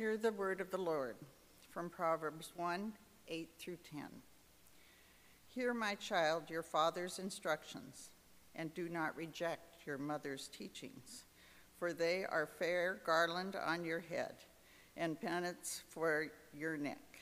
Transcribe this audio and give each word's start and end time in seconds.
Hear 0.00 0.16
the 0.16 0.32
word 0.32 0.62
of 0.62 0.70
the 0.70 0.78
Lord 0.78 1.16
from 1.68 1.90
Proverbs 1.90 2.54
1 2.56 2.94
8 3.28 3.48
through 3.58 3.76
10. 3.92 4.04
Hear, 5.54 5.74
my 5.74 5.94
child, 5.94 6.44
your 6.48 6.62
father's 6.62 7.18
instructions, 7.18 8.08
and 8.56 8.72
do 8.72 8.88
not 8.88 9.14
reject 9.14 9.86
your 9.86 9.98
mother's 9.98 10.48
teachings, 10.48 11.26
for 11.78 11.92
they 11.92 12.24
are 12.24 12.46
fair 12.46 13.02
garland 13.04 13.56
on 13.56 13.84
your 13.84 14.00
head 14.00 14.36
and 14.96 15.20
pennants 15.20 15.82
for 15.90 16.28
your 16.54 16.78
neck. 16.78 17.20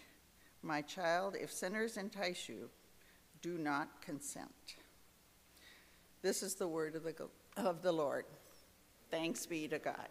My 0.62 0.80
child, 0.80 1.34
if 1.34 1.50
sinners 1.50 1.96
entice 1.96 2.48
you, 2.48 2.70
do 3.42 3.58
not 3.58 4.02
consent. 4.02 4.76
This 6.22 6.44
is 6.44 6.54
the 6.54 6.68
word 6.68 6.94
of 6.94 7.02
the, 7.02 7.28
of 7.56 7.82
the 7.82 7.90
Lord. 7.90 8.26
Thanks 9.10 9.46
be 9.46 9.66
to 9.66 9.80
God. 9.80 10.08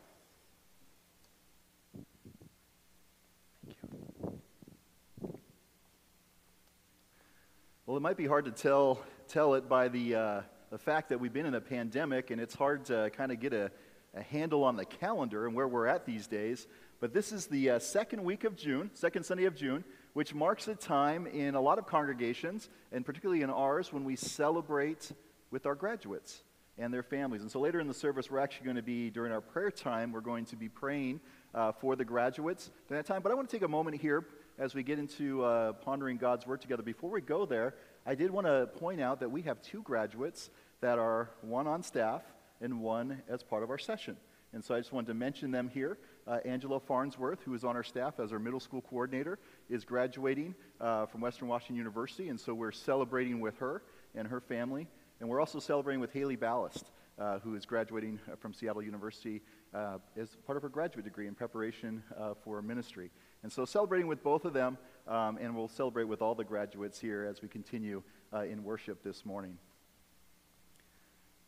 Well, 7.88 7.96
it 7.96 8.02
might 8.02 8.18
be 8.18 8.27
hard 8.27 8.44
to 8.44 8.52
tell, 8.52 9.00
tell 9.30 9.54
it 9.54 9.70
by 9.70 9.88
the, 9.88 10.14
uh, 10.14 10.41
the 10.72 10.77
fact 10.77 11.08
that 11.08 11.22
we've 11.22 11.32
been 11.32 11.46
in 11.46 11.55
a 11.55 11.62
pandemic, 11.62 12.32
and 12.32 12.41
it's 12.41 12.54
hard 12.54 12.84
to 12.88 13.10
kind 13.16 13.32
of 13.32 13.40
get 13.40 13.54
a, 13.54 13.72
a 14.13 14.22
handle 14.23 14.66
on 14.66 14.76
the 14.76 14.84
calendar 14.84 15.46
and 15.46 15.55
where 15.55 15.70
we're 15.70 15.88
at 15.88 16.05
these 16.05 16.27
days. 16.27 16.68
But 17.00 17.13
this 17.13 17.32
is 17.32 17.48
the 17.48 17.70
uh, 17.70 17.80
second 17.80 18.26
week 18.26 18.44
of 18.44 18.58
June, 18.58 18.91
second 18.94 19.23
Sunday 19.23 19.46
of 19.46 19.55
June, 19.55 19.86
which 20.12 20.36
marks 20.36 20.68
a 20.68 20.76
time 20.76 21.27
in 21.27 21.55
a 21.55 21.62
lot 21.62 21.80
of 21.80 21.88
congregations, 21.88 22.68
and 22.91 23.05
particularly 23.05 23.41
in 23.41 23.50
ours, 23.50 23.94
when 23.94 24.04
we 24.04 24.18
celebrate 24.18 25.10
with 25.49 25.66
our 25.66 25.76
graduates 25.76 26.44
and 26.77 26.94
their 26.94 27.04
families. 27.04 27.41
And 27.41 27.49
so 27.49 27.62
later 27.62 27.80
in 27.80 27.88
the 27.88 27.94
service, 27.94 28.30
we're 28.30 28.40
actually 28.40 28.66
going 28.66 28.76
to 28.76 28.84
be, 28.84 29.10
during 29.10 29.32
our 29.32 29.40
prayer 29.40 29.72
time, 29.72 30.12
we're 30.12 30.20
going 30.20 30.44
to 30.48 30.58
be 30.58 30.68
praying 30.68 31.22
uh, 31.55 31.72
for 31.72 31.96
the 31.96 32.04
graduates 32.04 32.70
during 32.90 33.02
that 33.02 33.08
time. 33.08 33.22
But 33.22 33.32
I 33.32 33.35
want 33.35 33.49
to 33.49 33.55
take 33.55 33.63
a 33.63 33.70
moment 33.70 34.02
here 34.02 34.26
as 34.57 34.73
we 34.73 34.84
get 34.84 34.97
into 34.97 35.43
uh, 35.43 35.73
pondering 35.73 36.17
God's 36.17 36.47
Word 36.47 36.61
together. 36.61 36.84
Before 36.84 37.12
we 37.12 37.21
go 37.21 37.45
there, 37.45 37.76
I 38.05 38.15
did 38.15 38.32
want 38.32 38.48
to 38.48 38.68
point 38.77 38.99
out 38.99 39.20
that 39.20 39.29
we 39.29 39.43
have 39.43 39.62
two 39.62 39.84
graduates 39.84 40.49
that 40.82 40.98
are 40.98 41.29
one 41.41 41.68
on 41.68 41.84
staff 41.84 42.23
and 42.59 42.82
one 42.82 43.21
as 43.29 43.43
part 43.43 43.63
of 43.63 43.70
our 43.70 43.77
session. 43.77 44.17
And 44.54 44.63
so 44.63 44.73
I 44.73 44.79
just 44.79 44.91
wanted 44.91 45.07
to 45.07 45.13
mention 45.13 45.51
them 45.51 45.70
here. 45.70 45.98
Uh, 46.26 46.40
Angela 46.45 46.79
Farnsworth, 46.79 47.40
who 47.43 47.54
is 47.54 47.63
on 47.63 47.76
our 47.76 47.84
staff 47.84 48.20
as 48.20 48.32
our 48.32 48.40
middle 48.40 48.59
school 48.59 48.82
coordinator, 48.82 49.37
is 49.70 49.85
graduating 49.85 50.55
uh, 50.82 51.05
from 51.05 51.21
Western 51.21 51.48
Washington 51.48 51.76
University, 51.76 52.29
and 52.29 52.39
so 52.39 52.54
we're 52.54 52.71
celebrating 52.71 53.39
with 53.39 53.57
her 53.60 53.84
and 54.15 54.27
her 54.27 54.39
family. 54.39 54.87
And 55.20 55.29
we're 55.29 55.39
also 55.39 55.60
celebrating 55.60 55.99
with 55.99 56.13
Haley 56.13 56.35
Ballast, 56.35 56.91
uh, 57.20 57.39
who 57.39 57.55
is 57.55 57.65
graduating 57.65 58.20
from 58.39 58.54
Seattle 58.54 58.82
University 58.82 59.41
uh, 59.73 59.98
as 60.15 60.29
part 60.45 60.57
of 60.57 60.63
her 60.63 60.70
graduate 60.70 61.05
degree 61.05 61.27
in 61.27 61.35
preparation 61.35 62.04
uh, 62.17 62.34
for 62.43 62.62
ministry. 62.62 63.12
And 63.48 63.53
so 63.53 63.63
celebrating 63.63 64.07
with 64.07 64.23
both 64.23 64.44
of 64.44 64.51
them, 64.51 64.78
um, 65.07 65.38
and 65.40 65.56
we'll 65.56 65.69
celebrate 65.69 66.03
with 66.03 66.22
all 66.22 66.35
the 66.35 66.44
graduates 66.44 67.00
here 67.00 67.23
as 67.23 67.41
we 67.41 67.47
continue 67.47 68.03
uh, 68.34 68.41
in 68.41 68.62
worship 68.62 69.01
this 69.03 69.25
morning. 69.25 69.57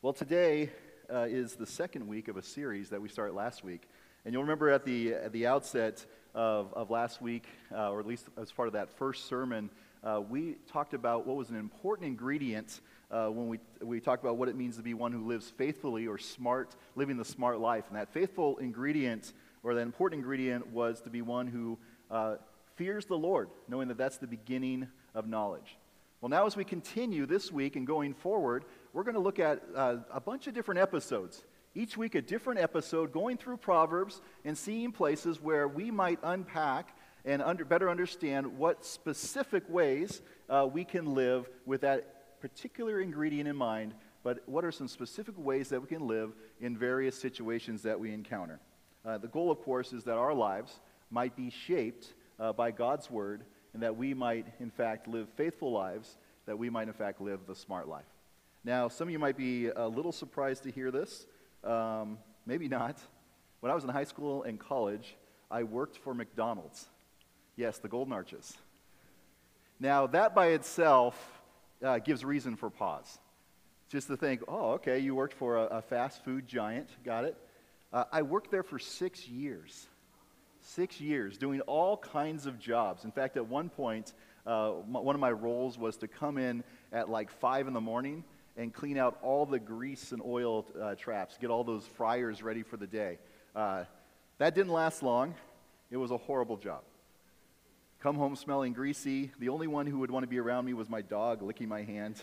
Well, 0.01 0.13
today 0.13 0.69
uh, 1.13 1.27
is 1.27 1.55
the 1.55 1.65
second 1.65 2.07
week 2.07 2.29
of 2.29 2.37
a 2.37 2.41
series 2.41 2.87
that 2.91 3.01
we 3.01 3.09
started 3.09 3.33
last 3.33 3.65
week. 3.65 3.89
And 4.23 4.33
you'll 4.33 4.43
remember 4.43 4.69
at 4.69 4.85
the, 4.85 5.13
at 5.13 5.33
the 5.33 5.45
outset 5.45 6.05
of, 6.33 6.73
of 6.73 6.89
last 6.89 7.21
week, 7.21 7.43
uh, 7.75 7.91
or 7.91 7.99
at 7.99 8.07
least 8.07 8.27
as 8.37 8.49
part 8.49 8.69
of 8.69 8.73
that 8.75 8.89
first 8.91 9.27
sermon, 9.27 9.69
uh, 10.01 10.21
we 10.21 10.55
talked 10.71 10.93
about 10.93 11.27
what 11.27 11.35
was 11.35 11.49
an 11.49 11.57
important 11.57 12.07
ingredient 12.07 12.79
uh, 13.11 13.27
when 13.27 13.49
we, 13.49 13.59
we 13.81 13.99
talked 13.99 14.23
about 14.23 14.37
what 14.37 14.47
it 14.47 14.55
means 14.55 14.77
to 14.77 14.83
be 14.83 14.93
one 14.93 15.11
who 15.11 15.27
lives 15.27 15.49
faithfully 15.49 16.07
or 16.07 16.17
smart, 16.17 16.77
living 16.95 17.17
the 17.17 17.25
smart 17.25 17.59
life. 17.59 17.83
And 17.89 17.97
that 17.97 18.13
faithful 18.13 18.57
ingredient 18.59 19.33
or 19.63 19.73
that 19.73 19.81
important 19.81 20.19
ingredient 20.19 20.67
was 20.67 21.01
to 21.01 21.09
be 21.09 21.21
one 21.21 21.47
who 21.47 21.77
uh, 22.09 22.35
fears 22.75 23.05
the 23.05 23.17
Lord, 23.17 23.49
knowing 23.67 23.87
that 23.89 23.97
that's 23.97 24.17
the 24.17 24.27
beginning 24.27 24.87
of 25.13 25.27
knowledge. 25.27 25.77
Well, 26.21 26.29
now 26.29 26.45
as 26.45 26.55
we 26.55 26.63
continue 26.63 27.25
this 27.25 27.51
week 27.51 27.75
and 27.75 27.87
going 27.87 28.13
forward, 28.13 28.65
we're 28.93 29.03
going 29.03 29.15
to 29.15 29.21
look 29.21 29.39
at 29.39 29.61
uh, 29.75 29.97
a 30.11 30.19
bunch 30.19 30.47
of 30.47 30.53
different 30.53 30.79
episodes. 30.79 31.45
Each 31.75 31.95
week, 31.95 32.15
a 32.15 32.21
different 32.21 32.59
episode, 32.59 33.13
going 33.13 33.37
through 33.37 33.57
Proverbs 33.57 34.21
and 34.43 34.57
seeing 34.57 34.91
places 34.91 35.41
where 35.41 35.67
we 35.67 35.91
might 35.91 36.19
unpack 36.23 36.97
and 37.25 37.41
under, 37.41 37.63
better 37.63 37.89
understand 37.89 38.57
what 38.57 38.83
specific 38.83 39.63
ways 39.69 40.21
uh, 40.49 40.67
we 40.71 40.83
can 40.83 41.13
live 41.13 41.49
with 41.65 41.81
that 41.81 42.41
particular 42.41 43.01
ingredient 43.01 43.47
in 43.47 43.55
mind, 43.55 43.93
but 44.23 44.39
what 44.47 44.65
are 44.65 44.71
some 44.71 44.87
specific 44.87 45.35
ways 45.37 45.69
that 45.69 45.81
we 45.81 45.87
can 45.87 46.07
live 46.07 46.33
in 46.59 46.77
various 46.77 47.19
situations 47.19 47.81
that 47.83 47.99
we 47.99 48.13
encounter. 48.13 48.59
Uh, 49.05 49.17
the 49.17 49.27
goal, 49.27 49.51
of 49.51 49.61
course, 49.61 49.93
is 49.93 50.03
that 50.03 50.17
our 50.17 50.33
lives 50.33 50.79
might 51.09 51.35
be 51.35 51.49
shaped 51.49 52.13
uh, 52.39 52.53
by 52.53 52.71
God's 52.71 53.09
word 53.09 53.43
and 53.73 53.83
that 53.83 53.95
we 53.95 54.13
might, 54.13 54.47
in 54.59 54.71
fact, 54.71 55.07
live 55.07 55.27
faithful 55.35 55.71
lives, 55.71 56.17
that 56.45 56.57
we 56.57 56.69
might, 56.69 56.87
in 56.87 56.93
fact, 56.93 57.21
live 57.21 57.41
the 57.47 57.55
smart 57.55 57.87
life. 57.87 58.05
Now, 58.63 58.87
some 58.87 59.07
of 59.07 59.11
you 59.11 59.19
might 59.19 59.37
be 59.37 59.67
a 59.67 59.87
little 59.87 60.11
surprised 60.11 60.63
to 60.63 60.71
hear 60.71 60.91
this. 60.91 61.27
Um, 61.63 62.17
maybe 62.45 62.67
not. 62.67 62.99
When 63.59 63.71
I 63.71 63.75
was 63.75 63.83
in 63.83 63.89
high 63.89 64.05
school 64.05 64.43
and 64.43 64.59
college, 64.59 65.15
I 65.51 65.63
worked 65.63 65.97
for 65.97 66.13
McDonald's. 66.13 66.87
Yes, 67.55 67.77
the 67.77 67.87
Golden 67.87 68.13
Arches. 68.13 68.57
Now, 69.79 70.07
that 70.07 70.33
by 70.35 70.47
itself 70.47 71.41
uh, 71.83 71.99
gives 71.99 72.25
reason 72.25 72.55
for 72.55 72.69
pause. 72.69 73.19
Just 73.89 74.07
to 74.07 74.17
think, 74.17 74.41
oh, 74.47 74.73
okay, 74.73 74.99
you 74.99 75.15
worked 75.15 75.33
for 75.33 75.57
a, 75.57 75.63
a 75.65 75.81
fast 75.81 76.23
food 76.23 76.47
giant, 76.47 76.89
got 77.03 77.25
it. 77.25 77.37
Uh, 77.91 78.03
I 78.11 78.21
worked 78.21 78.51
there 78.51 78.63
for 78.63 78.77
six 78.77 79.27
years. 79.27 79.87
Six 80.75 81.01
years 81.01 81.39
doing 81.39 81.61
all 81.61 81.97
kinds 81.97 82.45
of 82.45 82.59
jobs. 82.59 83.03
In 83.03 83.11
fact, 83.11 83.37
at 83.37 83.47
one 83.47 83.69
point, 83.69 84.13
uh, 84.45 84.69
one 84.69 85.15
of 85.15 85.19
my 85.19 85.31
roles 85.31 85.79
was 85.79 85.97
to 85.97 86.07
come 86.07 86.37
in 86.37 86.63
at 86.93 87.09
like 87.09 87.31
5 87.31 87.67
in 87.67 87.73
the 87.73 87.81
morning 87.81 88.23
and 88.55 88.71
clean 88.71 88.95
out 88.95 89.17
all 89.23 89.47
the 89.47 89.57
grease 89.57 90.11
and 90.11 90.21
oil 90.23 90.67
uh, 90.79 90.93
traps, 90.93 91.39
get 91.41 91.49
all 91.49 91.63
those 91.63 91.87
fryers 91.97 92.43
ready 92.43 92.61
for 92.61 92.77
the 92.77 92.85
day. 92.85 93.17
Uh, 93.55 93.85
that 94.37 94.53
didn't 94.53 94.71
last 94.71 95.01
long. 95.01 95.33
It 95.89 95.97
was 95.97 96.11
a 96.11 96.17
horrible 96.17 96.57
job. 96.57 96.81
Come 97.99 98.15
home 98.15 98.35
smelling 98.35 98.73
greasy. 98.73 99.31
The 99.39 99.49
only 99.49 99.65
one 99.65 99.87
who 99.87 99.97
would 99.97 100.11
want 100.11 100.21
to 100.21 100.29
be 100.29 100.39
around 100.39 100.65
me 100.65 100.75
was 100.75 100.87
my 100.87 101.01
dog 101.01 101.41
licking 101.41 101.67
my 101.67 101.81
hand. 101.81 102.21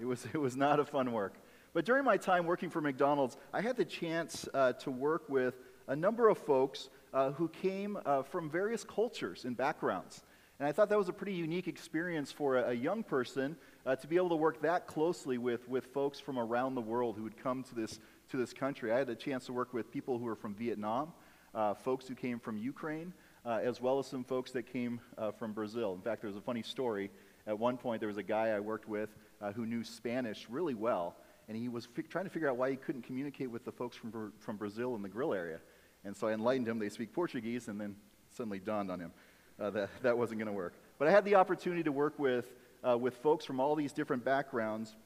It 0.00 0.06
was, 0.06 0.24
it 0.32 0.38
was 0.38 0.56
not 0.56 0.80
a 0.80 0.86
fun 0.86 1.12
work. 1.12 1.34
But 1.74 1.84
during 1.84 2.04
my 2.04 2.16
time 2.16 2.46
working 2.46 2.70
for 2.70 2.80
McDonald's, 2.80 3.36
I 3.52 3.60
had 3.60 3.76
the 3.76 3.84
chance 3.84 4.48
uh, 4.54 4.72
to 4.72 4.90
work 4.90 5.28
with 5.28 5.54
a 5.88 5.96
number 5.96 6.28
of 6.28 6.38
folks 6.38 6.90
uh, 7.12 7.32
who 7.32 7.48
came 7.48 7.98
uh, 8.04 8.22
from 8.22 8.48
various 8.48 8.84
cultures 8.84 9.44
and 9.44 9.56
backgrounds. 9.56 10.22
And 10.60 10.68
I 10.68 10.72
thought 10.72 10.90
that 10.90 10.98
was 10.98 11.08
a 11.08 11.12
pretty 11.12 11.32
unique 11.32 11.66
experience 11.66 12.30
for 12.30 12.58
a, 12.58 12.70
a 12.70 12.72
young 12.74 13.02
person 13.02 13.56
uh, 13.86 13.96
to 13.96 14.06
be 14.06 14.16
able 14.16 14.28
to 14.28 14.36
work 14.36 14.60
that 14.62 14.86
closely 14.86 15.38
with, 15.38 15.66
with 15.68 15.86
folks 15.86 16.20
from 16.20 16.38
around 16.38 16.74
the 16.74 16.80
world 16.80 17.16
who 17.16 17.22
would 17.22 17.42
come 17.42 17.62
to 17.64 17.74
this, 17.74 17.98
to 18.30 18.36
this 18.36 18.52
country. 18.52 18.92
I 18.92 18.98
had 18.98 19.08
a 19.08 19.14
chance 19.14 19.46
to 19.46 19.52
work 19.52 19.72
with 19.72 19.90
people 19.90 20.18
who 20.18 20.24
were 20.24 20.36
from 20.36 20.54
Vietnam, 20.54 21.12
uh, 21.54 21.74
folks 21.74 22.06
who 22.06 22.14
came 22.14 22.38
from 22.38 22.58
Ukraine, 22.58 23.14
uh, 23.46 23.60
as 23.62 23.80
well 23.80 23.98
as 23.98 24.06
some 24.06 24.24
folks 24.24 24.50
that 24.50 24.70
came 24.70 25.00
from 25.38 25.52
Brazil. 25.52 25.94
In 25.94 26.02
fact, 26.02 26.20
there 26.20 26.28
was 26.28 26.36
a 26.36 26.42
funny 26.42 26.62
story. 26.62 27.10
At 27.46 27.58
one 27.58 27.78
point, 27.78 28.00
there 28.00 28.08
was 28.08 28.18
a 28.18 28.22
guy 28.22 28.48
I 28.48 28.60
worked 28.60 28.88
with 28.88 29.08
who 29.54 29.64
knew 29.64 29.84
Spanish 29.84 30.46
really 30.50 30.74
well 30.74 31.16
and 31.48 31.56
he 31.56 31.68
was 31.68 31.86
fi- 31.86 32.02
trying 32.02 32.24
to 32.24 32.30
figure 32.30 32.48
out 32.48 32.56
why 32.56 32.70
he 32.70 32.76
couldn't 32.76 33.02
communicate 33.02 33.50
with 33.50 33.64
the 33.64 33.72
folks 33.72 33.96
from, 33.96 34.32
from 34.38 34.56
Brazil 34.56 34.94
in 34.94 35.02
the 35.02 35.08
grill 35.08 35.32
area. 35.32 35.60
And 36.08 36.16
so 36.16 36.26
I 36.26 36.32
enlightened 36.32 36.66
him. 36.66 36.78
They 36.78 36.88
speak 36.88 37.12
Portuguese, 37.12 37.68
and 37.68 37.78
then 37.78 37.94
suddenly 38.34 38.58
dawned 38.58 38.90
on 38.90 38.98
him 38.98 39.12
uh, 39.60 39.68
that 39.68 39.90
that 40.00 40.16
wasn't 40.16 40.38
going 40.38 40.46
to 40.46 40.54
work. 40.54 40.72
But 40.98 41.06
I 41.06 41.10
had 41.10 41.22
the 41.26 41.34
opportunity 41.34 41.82
to 41.82 41.92
work 41.92 42.18
with, 42.18 42.50
uh, 42.82 42.96
with 42.96 43.18
folks 43.18 43.44
from 43.44 43.60
all 43.60 43.74
these 43.74 43.92
different 43.92 44.24
backgrounds. 44.24 44.96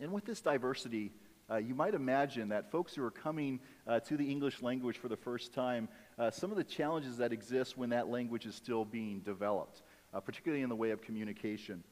And 0.00 0.10
with 0.10 0.24
this 0.24 0.40
diversity, 0.40 1.12
uh, 1.48 1.58
you 1.58 1.76
might 1.76 1.94
imagine 1.94 2.48
that 2.48 2.72
folks 2.72 2.92
who 2.92 3.04
are 3.04 3.10
coming 3.12 3.60
uh, 3.86 4.00
to 4.00 4.16
the 4.16 4.28
English 4.28 4.62
language 4.62 4.98
for 4.98 5.06
the 5.06 5.16
first 5.16 5.54
time, 5.54 5.88
uh, 6.18 6.32
some 6.32 6.50
of 6.50 6.56
the 6.56 6.64
challenges 6.64 7.18
that 7.18 7.32
exist 7.32 7.78
when 7.78 7.90
that 7.90 8.08
language 8.08 8.44
is 8.44 8.56
still 8.56 8.84
being 8.84 9.20
developed, 9.20 9.82
uh, 10.12 10.18
particularly 10.18 10.64
in 10.64 10.68
the 10.68 10.74
way 10.74 10.90
of 10.90 11.00
communication. 11.02 11.84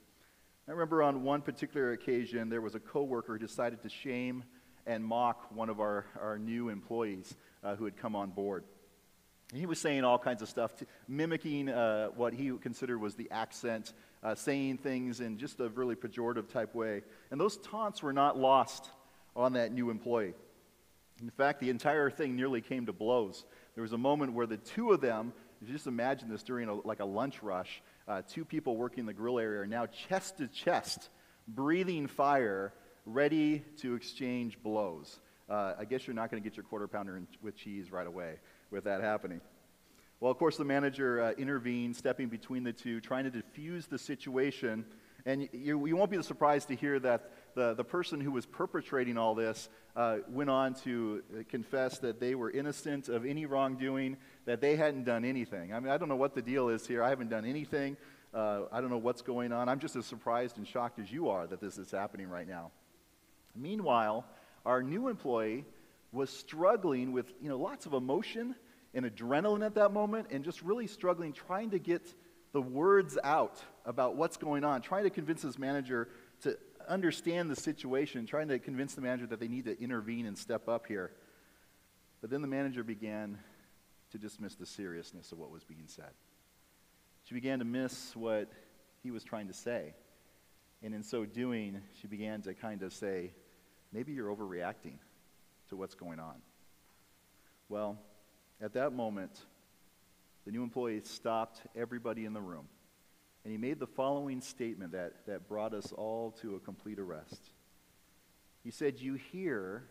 I 0.67 0.73
remember 0.73 1.05
on 1.05 1.23
one 1.23 1.41
particular 1.41 1.93
occasion, 1.93 2.49
there 2.49 2.61
was 2.61 2.75
a 2.75 2.81
coworker 2.81 3.35
who 3.35 3.39
decided 3.39 3.81
to 3.83 3.89
shame 3.89 4.43
and 4.87 5.05
mock 5.05 5.55
one 5.55 5.69
of 5.69 5.79
our, 5.79 6.07
our 6.21 6.37
new 6.37 6.69
employees 6.69 7.37
uh, 7.63 7.77
who 7.77 7.85
had 7.85 7.97
come 7.97 8.17
on 8.17 8.31
board. 8.31 8.65
he 9.53 9.67
was 9.67 9.79
saying 9.79 10.05
all 10.05 10.19
kinds 10.19 10.43
of 10.43 10.49
stuff, 10.49 10.75
to, 10.77 10.87
mimicking 11.09 11.69
uh, 11.69 12.09
what 12.09 12.33
he 12.33 12.51
considered 12.61 12.99
was 12.99 13.15
the 13.15 13.31
accent, 13.31 13.93
uh, 14.23 14.35
saying 14.35 14.79
things 14.79 15.21
in 15.21 15.39
just 15.39 15.61
a 15.61 15.69
really 15.69 15.97
pejorative 15.97 16.49
type 16.49 16.75
way. 16.75 17.03
And 17.31 17.41
those 17.41 17.57
taunts 17.59 18.03
were 18.03 18.13
not 18.13 18.39
lost 18.39 18.91
on 19.35 19.55
that 19.55 19.73
new 19.73 19.91
employee. 19.91 20.35
In 21.21 21.31
fact, 21.31 21.61
the 21.61 21.71
entire 21.71 22.11
thing 22.11 22.37
nearly 22.37 22.61
came 22.61 22.87
to 22.87 22.93
blows. 22.93 23.45
There 23.75 23.83
was 23.83 23.93
a 23.93 23.99
moment 23.99 24.33
where 24.33 24.47
the 24.47 24.57
two 24.57 24.93
of 24.93 25.01
them, 25.01 25.33
if 25.61 25.69
you 25.69 25.75
just 25.75 25.87
imagine 25.87 26.31
this 26.31 26.43
during 26.43 26.69
a, 26.69 26.75
like 26.75 27.01
a 27.01 27.05
lunch 27.05 27.43
rush, 27.43 27.83
uh, 28.09 28.23
two 28.27 28.45
people 28.45 28.77
working 28.77 29.07
the 29.07 29.13
grill 29.13 29.39
area 29.39 29.61
are 29.61 29.67
now 29.67 29.87
chest 29.87 30.39
to 30.39 30.49
chest, 30.49 31.11
breathing 31.47 32.07
fire, 32.07 32.73
ready 33.05 33.63
to 33.79 33.95
exchange 33.95 34.59
blows. 34.63 35.21
Uh, 35.51 35.75
I 35.79 35.85
guess 35.85 36.07
you're 36.07 36.15
not 36.15 36.31
going 36.31 36.41
to 36.41 36.49
get 36.49 36.57
your 36.57 36.65
quarter 36.65 36.87
pounder 36.87 37.21
with 37.43 37.57
cheese 37.57 37.91
right 37.91 38.07
away 38.07 38.37
with 38.71 38.85
that 38.85 39.01
happening. 39.01 39.41
Well, 40.21 40.31
of 40.31 40.39
course, 40.39 40.57
the 40.57 40.65
manager 40.65 41.23
uh, 41.23 41.33
intervened, 41.33 41.97
stepping 41.97 42.29
between 42.29 42.63
the 42.63 42.73
two, 42.73 43.01
trying 43.01 43.25
to 43.25 43.31
diffuse 43.31 43.87
the 43.87 43.99
situation. 43.99 44.85
And 45.27 45.49
you, 45.53 45.87
you 45.87 45.97
won't 45.97 46.11
be 46.11 46.23
surprised 46.23 46.69
to 46.69 46.77
hear 46.77 46.99
that 47.01 47.33
the, 47.55 47.75
the 47.75 47.85
person 47.85 48.21
who 48.21 48.31
was 48.31 48.47
perpetrating 48.47 49.19
all 49.19 49.35
this 49.35 49.69
uh, 49.97 50.19
went 50.29 50.51
on 50.51 50.75
to 50.85 51.23
confess 51.49 51.99
that 51.99 52.21
they 52.21 52.35
were 52.35 52.51
innocent 52.51 53.09
of 53.09 53.27
any 53.27 53.45
wrongdoing, 53.45 54.19
that 54.45 54.61
they 54.61 54.77
hadn't 54.77 55.05
done 55.05 55.25
anything. 55.25 55.73
I 55.75 55.81
mean, 55.81 55.91
I 55.91 55.99
don't 55.99 56.09
know 56.09 56.17
what 56.17 56.35
the 56.35 56.43
deal 56.43 56.69
is 56.69 56.87
here. 56.87 57.03
I 57.03 57.09
haven't 57.09 57.31
done 57.31 57.45
anything. 57.45 57.97
Uh, 58.33 58.63
I 58.71 58.81
don't 58.81 58.91
know 58.91 58.99
what's 58.99 59.23
going 59.23 59.53
on. 59.53 59.69
I'm 59.69 59.81
just 59.81 59.97
as 59.97 60.07
surprised 60.07 60.59
and 60.59 60.67
shocked 60.67 61.01
as 61.01 61.11
you 61.11 61.29
are 61.29 61.47
that 61.49 61.61
this 61.61 61.77
is 61.77 61.91
happening 61.91 62.29
right 62.29 62.47
now. 62.47 62.71
Meanwhile, 63.57 64.25
our 64.65 64.83
new 64.83 65.09
employee 65.09 65.65
was 66.13 66.31
struggling 66.31 67.13
with 67.13 67.33
you 67.41 67.49
know, 67.49 67.59
lots 67.59 67.87
of 67.87 67.93
emotion 67.93 68.55
and 68.95 69.05
adrenaline 69.05 69.65
at 69.65 69.75
that 69.77 69.93
moment 69.93 70.29
and 70.31 70.45
just 70.45 70.63
really 70.63 70.87
struggling 70.87 71.33
trying 71.33 71.71
to 71.71 71.79
get 71.79 72.15
the 72.53 72.61
words 72.61 73.17
out 73.23 73.63
about 73.85 74.17
what's 74.17 74.37
going 74.37 74.65
on, 74.65 74.83
trying 74.83 75.05
to 75.05 75.11
convince 75.11 75.43
his 75.43 75.59
manager 75.59 76.09
to 76.43 76.59
understand 76.89 77.51
the 77.51 77.57
situation, 77.57 78.27
trying 78.27 78.49
to 78.49 78.59
convince 78.59 78.95
the 78.95 79.01
manager 79.01 79.27
that 79.27 79.39
they 79.39 79.49
need 79.49 79.67
to 79.67 79.81
intervene 79.81 80.27
and 80.27 80.37
step 80.37 80.69
up 80.69 80.87
here. 80.87 81.13
But 82.21 82.31
then 82.31 82.43
the 82.43 82.49
manager 82.49 82.83
began 82.83 83.39
to 84.11 84.19
dismiss 84.19 84.57
the 84.57 84.67
seriousness 84.67 85.31
of 85.31 85.39
what 85.39 85.51
was 85.51 85.63
being 85.63 85.85
said. 85.87 86.11
She 87.25 87.35
began 87.35 87.61
to 87.61 87.65
miss 87.65 88.17
what 88.17 88.51
he 89.03 89.11
was 89.11 89.23
trying 89.23 89.47
to 89.47 89.55
say. 89.55 89.95
And 90.83 90.95
in 90.95 91.03
so 91.03 91.25
doing, 91.25 91.81
she 92.01 92.09
began 92.09 92.43
to 92.43 92.55
kind 92.55 92.83
of 92.83 92.93
say, 92.93 93.33
maybe 93.93 94.13
you're 94.13 94.35
overreacting 94.35 94.95
to 95.69 95.77
what's 95.77 95.95
going 95.95 96.19
on. 96.19 96.37
Well, 97.69 97.99
at 98.61 98.75
that 98.75 98.93
moment, 98.93 99.41
the 100.45 100.51
new 100.51 100.63
employee 100.63 101.01
stopped 101.05 101.63
everybody 101.77 102.25
in 102.25 102.33
the 102.33 102.41
room. 102.41 102.67
And 103.45 103.53
he 103.53 103.59
made 103.59 103.79
the 103.79 103.87
following 103.87 104.41
statement 104.41 104.93
that, 104.93 105.27
that 105.27 105.49
brought 105.49 105.73
us 105.73 105.93
all 105.93 106.33
to 106.43 106.57
a 106.57 106.61
complete 106.61 106.99
arrest. 106.99 107.41
He 108.63 108.71
said, 108.71 109.01
You 109.01 109.15
hear, 109.15 109.85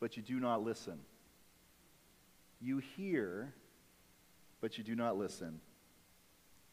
but 0.00 0.16
you 0.16 0.22
do 0.22 0.38
not 0.38 0.62
listen. 0.62 0.98
You 2.60 2.78
hear, 2.96 3.54
but 4.60 4.76
you 4.76 4.84
do 4.84 4.94
not 4.94 5.16
listen. 5.16 5.60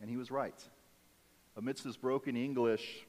And 0.02 0.10
he 0.10 0.18
was 0.18 0.30
right. 0.30 0.62
Amidst 1.56 1.84
his 1.84 1.98
broken 1.98 2.36
English, 2.36 3.06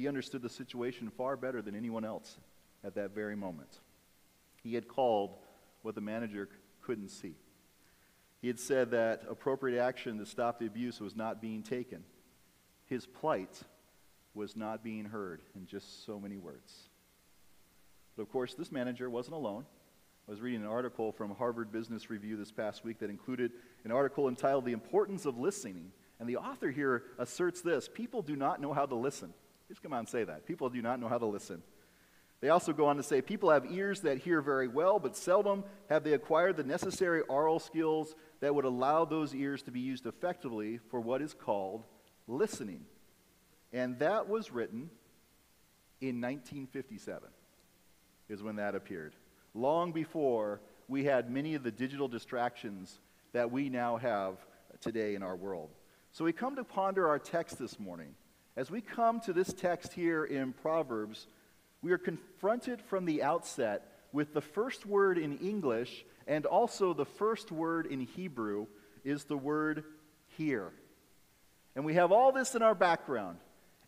he 0.00 0.08
understood 0.08 0.40
the 0.40 0.48
situation 0.48 1.10
far 1.10 1.36
better 1.36 1.60
than 1.60 1.76
anyone 1.76 2.06
else 2.06 2.38
at 2.82 2.94
that 2.94 3.14
very 3.14 3.36
moment. 3.36 3.80
He 4.62 4.74
had 4.74 4.88
called 4.88 5.36
what 5.82 5.94
the 5.94 6.00
manager 6.00 6.48
couldn't 6.80 7.10
see. 7.10 7.34
He 8.40 8.46
had 8.46 8.58
said 8.58 8.92
that 8.92 9.24
appropriate 9.28 9.78
action 9.78 10.16
to 10.16 10.24
stop 10.24 10.58
the 10.58 10.64
abuse 10.64 11.00
was 11.00 11.14
not 11.14 11.42
being 11.42 11.62
taken. 11.62 12.02
His 12.86 13.06
plight 13.06 13.60
was 14.32 14.56
not 14.56 14.82
being 14.82 15.04
heard 15.04 15.42
in 15.54 15.66
just 15.66 16.06
so 16.06 16.18
many 16.18 16.38
words. 16.38 16.88
But 18.16 18.22
of 18.22 18.30
course, 18.30 18.54
this 18.54 18.72
manager 18.72 19.10
wasn't 19.10 19.36
alone. 19.36 19.66
I 20.26 20.30
was 20.30 20.40
reading 20.40 20.62
an 20.62 20.66
article 20.66 21.12
from 21.12 21.34
Harvard 21.34 21.70
Business 21.70 22.08
Review 22.08 22.38
this 22.38 22.52
past 22.52 22.84
week 22.84 23.00
that 23.00 23.10
included 23.10 23.52
an 23.84 23.92
article 23.92 24.28
entitled 24.28 24.64
The 24.64 24.72
Importance 24.72 25.26
of 25.26 25.36
Listening. 25.36 25.92
And 26.18 26.26
the 26.26 26.38
author 26.38 26.70
here 26.70 27.02
asserts 27.18 27.60
this 27.60 27.86
people 27.86 28.22
do 28.22 28.34
not 28.36 28.62
know 28.62 28.72
how 28.72 28.86
to 28.86 28.94
listen. 28.94 29.34
Just 29.70 29.84
come 29.84 29.92
and 29.92 30.08
say 30.08 30.24
that. 30.24 30.46
People 30.46 30.68
do 30.68 30.82
not 30.82 30.98
know 30.98 31.06
how 31.06 31.18
to 31.18 31.26
listen. 31.26 31.62
They 32.40 32.48
also 32.48 32.72
go 32.72 32.86
on 32.86 32.96
to 32.96 33.04
say 33.04 33.22
people 33.22 33.50
have 33.50 33.70
ears 33.70 34.00
that 34.00 34.18
hear 34.18 34.42
very 34.42 34.66
well, 34.66 34.98
but 34.98 35.16
seldom 35.16 35.62
have 35.88 36.02
they 36.02 36.12
acquired 36.12 36.56
the 36.56 36.64
necessary 36.64 37.20
aural 37.28 37.60
skills 37.60 38.16
that 38.40 38.52
would 38.52 38.64
allow 38.64 39.04
those 39.04 39.32
ears 39.32 39.62
to 39.62 39.70
be 39.70 39.78
used 39.78 40.06
effectively 40.06 40.80
for 40.90 40.98
what 40.98 41.22
is 41.22 41.34
called 41.34 41.84
listening. 42.26 42.84
And 43.72 43.96
that 44.00 44.28
was 44.28 44.50
written 44.50 44.90
in 46.00 46.20
1957, 46.20 47.28
is 48.28 48.42
when 48.42 48.56
that 48.56 48.74
appeared. 48.74 49.14
Long 49.54 49.92
before 49.92 50.60
we 50.88 51.04
had 51.04 51.30
many 51.30 51.54
of 51.54 51.62
the 51.62 51.70
digital 51.70 52.08
distractions 52.08 52.98
that 53.32 53.52
we 53.52 53.68
now 53.68 53.98
have 53.98 54.34
today 54.80 55.14
in 55.14 55.22
our 55.22 55.36
world. 55.36 55.70
So 56.10 56.24
we 56.24 56.32
come 56.32 56.56
to 56.56 56.64
ponder 56.64 57.06
our 57.06 57.20
text 57.20 57.56
this 57.56 57.78
morning. 57.78 58.16
As 58.60 58.70
we 58.70 58.82
come 58.82 59.20
to 59.20 59.32
this 59.32 59.54
text 59.54 59.94
here 59.94 60.22
in 60.22 60.52
Proverbs, 60.52 61.28
we 61.80 61.92
are 61.92 61.98
confronted 61.98 62.82
from 62.82 63.06
the 63.06 63.22
outset 63.22 63.90
with 64.12 64.34
the 64.34 64.42
first 64.42 64.84
word 64.84 65.16
in 65.16 65.38
English 65.38 66.04
and 66.26 66.44
also 66.44 66.92
the 66.92 67.06
first 67.06 67.50
word 67.50 67.86
in 67.86 68.00
Hebrew 68.00 68.66
is 69.02 69.24
the 69.24 69.36
word 69.38 69.84
here. 70.36 70.72
And 71.74 71.86
we 71.86 71.94
have 71.94 72.12
all 72.12 72.32
this 72.32 72.54
in 72.54 72.60
our 72.60 72.74
background. 72.74 73.38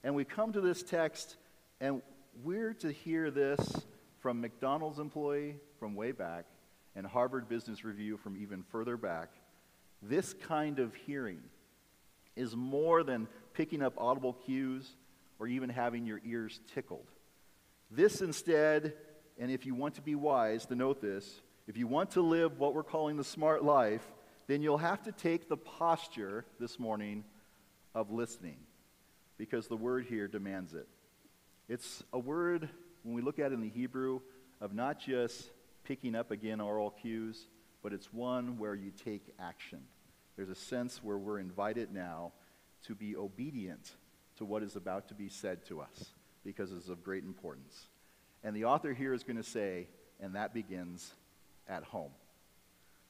And 0.02 0.14
we 0.14 0.24
come 0.24 0.54
to 0.54 0.62
this 0.62 0.82
text, 0.82 1.36
and 1.78 2.00
we're 2.42 2.72
to 2.72 2.90
hear 2.90 3.30
this 3.30 3.84
from 4.20 4.40
McDonald's 4.40 4.98
employee 4.98 5.56
from 5.78 5.94
way 5.94 6.12
back 6.12 6.46
and 6.96 7.06
Harvard 7.06 7.46
Business 7.46 7.84
Review 7.84 8.16
from 8.16 8.38
even 8.38 8.62
further 8.72 8.96
back. 8.96 9.28
This 10.00 10.32
kind 10.32 10.78
of 10.78 10.94
hearing 10.94 11.42
is 12.36 12.56
more 12.56 13.02
than 13.02 13.28
picking 13.54 13.82
up 13.82 13.94
audible 13.98 14.32
cues 14.32 14.88
or 15.38 15.46
even 15.46 15.68
having 15.68 16.06
your 16.06 16.20
ears 16.24 16.60
tickled. 16.74 17.06
This 17.90 18.20
instead, 18.22 18.94
and 19.38 19.50
if 19.50 19.66
you 19.66 19.74
want 19.74 19.96
to 19.96 20.02
be 20.02 20.14
wise, 20.14 20.66
to 20.66 20.74
note 20.74 21.00
this, 21.00 21.40
if 21.66 21.76
you 21.76 21.86
want 21.86 22.12
to 22.12 22.22
live 22.22 22.58
what 22.58 22.74
we're 22.74 22.82
calling 22.82 23.16
the 23.16 23.24
smart 23.24 23.64
life, 23.64 24.02
then 24.46 24.62
you'll 24.62 24.78
have 24.78 25.02
to 25.04 25.12
take 25.12 25.48
the 25.48 25.56
posture 25.56 26.44
this 26.58 26.78
morning 26.78 27.24
of 27.94 28.10
listening 28.10 28.56
because 29.38 29.68
the 29.68 29.76
word 29.76 30.06
here 30.08 30.28
demands 30.28 30.74
it. 30.74 30.88
It's 31.68 32.02
a 32.12 32.18
word, 32.18 32.68
when 33.02 33.14
we 33.14 33.22
look 33.22 33.38
at 33.38 33.52
it 33.52 33.54
in 33.54 33.60
the 33.60 33.68
Hebrew, 33.68 34.20
of 34.60 34.74
not 34.74 35.00
just 35.00 35.50
picking 35.84 36.14
up 36.14 36.30
again 36.30 36.60
aural 36.60 36.90
cues, 36.90 37.46
but 37.82 37.92
it's 37.92 38.12
one 38.12 38.58
where 38.58 38.74
you 38.74 38.90
take 38.90 39.34
action. 39.40 39.80
There's 40.36 40.50
a 40.50 40.54
sense 40.54 41.02
where 41.02 41.18
we're 41.18 41.38
invited 41.38 41.92
now 41.92 42.32
to 42.86 42.94
be 42.94 43.16
obedient 43.16 43.92
to 44.36 44.44
what 44.44 44.62
is 44.62 44.76
about 44.76 45.08
to 45.08 45.14
be 45.14 45.28
said 45.28 45.64
to 45.66 45.80
us 45.80 46.10
because 46.44 46.72
it's 46.72 46.88
of 46.88 47.04
great 47.04 47.24
importance. 47.24 47.86
And 48.42 48.56
the 48.56 48.64
author 48.64 48.92
here 48.92 49.14
is 49.14 49.22
going 49.22 49.36
to 49.36 49.42
say, 49.42 49.88
and 50.20 50.34
that 50.34 50.52
begins 50.52 51.12
at 51.68 51.84
home. 51.84 52.10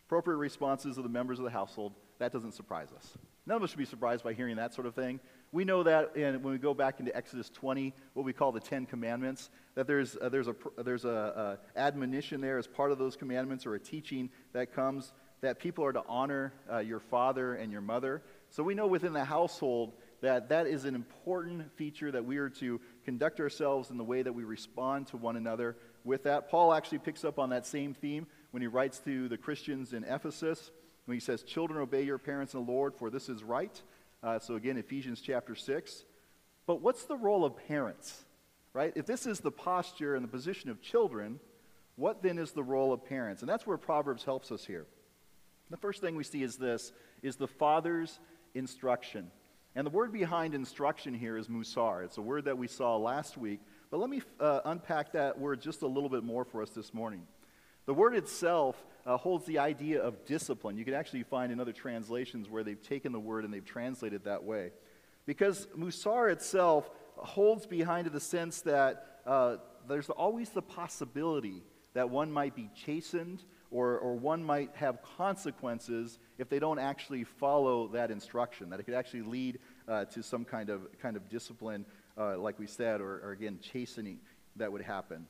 Appropriate 0.06 0.36
responses 0.36 0.98
of 0.98 1.04
the 1.04 1.08
members 1.08 1.38
of 1.38 1.44
the 1.44 1.50
household, 1.50 1.94
that 2.19 2.32
doesn't 2.32 2.52
surprise 2.52 2.88
us. 2.94 3.16
None 3.46 3.56
of 3.56 3.62
us 3.62 3.70
should 3.70 3.79
be 3.79 3.84
surprised 3.84 4.22
by 4.22 4.34
hearing 4.34 4.56
that 4.56 4.72
sort 4.74 4.86
of 4.86 4.94
thing. 4.94 5.19
We 5.50 5.64
know 5.64 5.82
that 5.82 6.17
in, 6.17 6.43
when 6.43 6.52
we 6.52 6.58
go 6.58 6.74
back 6.74 7.00
into 7.00 7.14
Exodus 7.17 7.50
20, 7.50 7.93
what 8.14 8.24
we 8.24 8.32
call 8.32 8.52
the 8.52 8.60
Ten 8.60 8.86
Commandments, 8.86 9.50
that 9.74 9.86
there's, 9.86 10.17
uh, 10.17 10.29
there's, 10.29 10.48
a, 10.48 10.55
there's 10.84 11.05
a, 11.05 11.58
a, 11.76 11.79
admonition 11.79 12.41
there 12.41 12.58
as 12.58 12.67
part 12.67 12.93
of 12.93 12.98
those 12.98 13.17
commandments 13.17 13.67
or 13.67 13.74
a 13.74 13.81
teaching 13.81 14.31
that 14.52 14.72
comes 14.74 15.12
that 15.43 15.58
people 15.58 15.84
are 15.84 15.93
to 15.93 16.05
honor 16.08 16.53
uh, 16.72 16.79
your 16.79 17.01
father 17.01 17.55
and 17.55 17.72
your 17.72 17.81
mother. 17.81 18.22
So 18.51 18.63
we 18.63 18.75
know 18.75 18.87
within 18.87 19.13
the 19.13 19.25
household 19.25 19.93
that 20.20 20.49
that 20.51 20.69
is 20.69 20.84
an 20.84 20.94
important 20.94 21.72
feature 21.77 22.13
that 22.13 22.25
we 22.25 22.37
are 22.39 22.49
to 22.49 22.81
conduct 23.05 23.41
ourselves 23.41 23.91
in 23.91 23.96
the 23.99 24.05
way 24.05 24.22
that 24.22 24.32
we 24.32 24.44
respond 24.44 25.08
to 25.08 25.17
one 25.17 25.37
another 25.37 25.77
with 26.05 26.22
that. 26.25 26.49
Paul 26.49 26.72
actually 26.72 26.99
picks 26.99 27.25
up 27.25 27.41
on 27.41 27.51
that 27.51 27.67
same 27.67 27.93
theme 27.93 28.29
when 28.53 28.63
he 28.63 28.69
writes 28.69 29.01
to 29.01 29.29
the 29.29 29.37
Christians 29.37 29.93
in 29.93 30.05
Ephesus, 30.05 30.70
when 31.06 31.17
he 31.17 31.20
says, 31.20 31.43
Children, 31.43 31.81
obey 31.81 32.05
your 32.05 32.19
parents 32.19 32.55
in 32.55 32.65
the 32.65 32.70
Lord, 32.70 32.94
for 32.94 33.11
this 33.11 33.29
is 33.29 33.43
right. 33.43 33.82
Uh, 34.22 34.39
so 34.39 34.55
again, 34.55 34.77
Ephesians 34.77 35.20
chapter 35.20 35.56
6. 35.56 36.05
But 36.67 36.82
what's 36.82 37.06
the 37.06 37.17
role 37.17 37.44
of 37.44 37.56
parents, 37.67 38.25
right? 38.72 38.93
If 38.94 39.06
this 39.06 39.27
is 39.27 39.41
the 39.41 39.51
posture 39.51 40.15
and 40.15 40.22
the 40.22 40.29
position 40.29 40.70
of 40.70 40.81
children, 40.81 41.41
what 41.96 42.22
then 42.22 42.39
is 42.39 42.53
the 42.53 42.63
role 42.63 42.93
of 42.93 43.05
parents? 43.05 43.43
And 43.43 43.49
that's 43.49 43.67
where 43.67 43.77
Proverbs 43.77 44.22
helps 44.22 44.53
us 44.53 44.65
here. 44.65 44.87
The 45.72 45.79
first 45.79 46.02
thing 46.02 46.17
we 46.17 46.24
see 46.24 46.43
is 46.43 46.56
this, 46.56 46.93
is 47.22 47.36
the 47.36 47.48
father's 47.48 48.20
instruction. 48.55 49.31
And 49.74 49.86
the 49.86 49.91
word 49.91 50.12
behind 50.12 50.55
instruction 50.55 51.14
here 51.14 51.38
is 51.38 51.48
musar. 51.48 52.05
It's 52.05 52.19
a 52.19 52.22
word 52.22 52.44
that 52.44 52.58
we 52.58 52.67
saw 52.69 52.98
last 52.98 53.38
week, 53.38 53.58
but 53.91 53.98
let 53.98 54.10
me 54.10 54.20
uh, 54.38 54.60
unpack 54.67 55.12
that 55.12 55.38
word 55.38 55.62
just 55.62 55.81
a 55.81 55.86
little 55.86 56.10
bit 56.10 56.24
more 56.24 56.44
for 56.44 56.60
us 56.60 56.69
this 56.69 56.93
morning. 56.93 57.22
The 57.86 57.94
word 57.94 58.14
itself 58.14 58.76
uh, 59.06 59.17
holds 59.17 59.46
the 59.46 59.60
idea 59.60 60.02
of 60.02 60.26
discipline. 60.26 60.76
You 60.76 60.84
can 60.84 60.93
actually 60.93 61.22
find 61.22 61.50
in 61.50 61.58
other 61.58 61.72
translations 61.72 62.50
where 62.50 62.62
they've 62.62 62.82
taken 62.82 63.12
the 63.12 63.20
word 63.20 63.46
and 63.46 63.55
they've 63.55 63.64
translated 63.64 64.24
that 64.24 64.44
way. 64.44 64.72
Because 65.24 65.69
musar 65.74 66.31
itself 66.31 66.91
holds 67.17 67.64
behind 67.64 68.06
it 68.06 68.12
the 68.12 68.20
sense 68.20 68.60
that 68.60 69.20
uh, 69.24 69.56
there's 69.88 70.10
always 70.10 70.50
the 70.50 70.60
possibility 70.60 71.62
that 71.94 72.10
one 72.10 72.31
might 72.31 72.55
be 72.55 72.69
chastened 72.74 73.43
or, 73.72 73.98
or 73.98 74.14
one 74.14 74.44
might 74.44 74.70
have 74.74 74.98
consequences 75.17 76.19
if 76.38 76.48
they 76.48 76.58
don't 76.58 76.79
actually 76.79 77.24
follow 77.24 77.88
that 77.88 78.10
instruction, 78.10 78.70
that 78.70 78.79
it 78.79 78.84
could 78.84 78.94
actually 78.94 79.22
lead 79.22 79.58
uh, 79.88 80.05
to 80.05 80.22
some 80.22 80.44
kind 80.44 80.69
of, 80.70 80.82
kind 81.00 81.17
of 81.17 81.29
discipline, 81.29 81.86
uh, 82.19 82.38
like 82.38 82.58
we 82.58 82.67
said, 82.67 83.00
or, 83.00 83.20
or 83.24 83.32
again, 83.32 83.58
chastening 83.60 84.19
that 84.56 84.70
would 84.70 84.82
happen. 84.82 85.26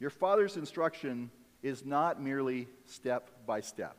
Your 0.00 0.10
father's 0.10 0.56
instruction 0.56 1.30
is 1.62 1.84
not 1.84 2.20
merely 2.20 2.68
step 2.84 3.30
by 3.46 3.60
step. 3.60 3.96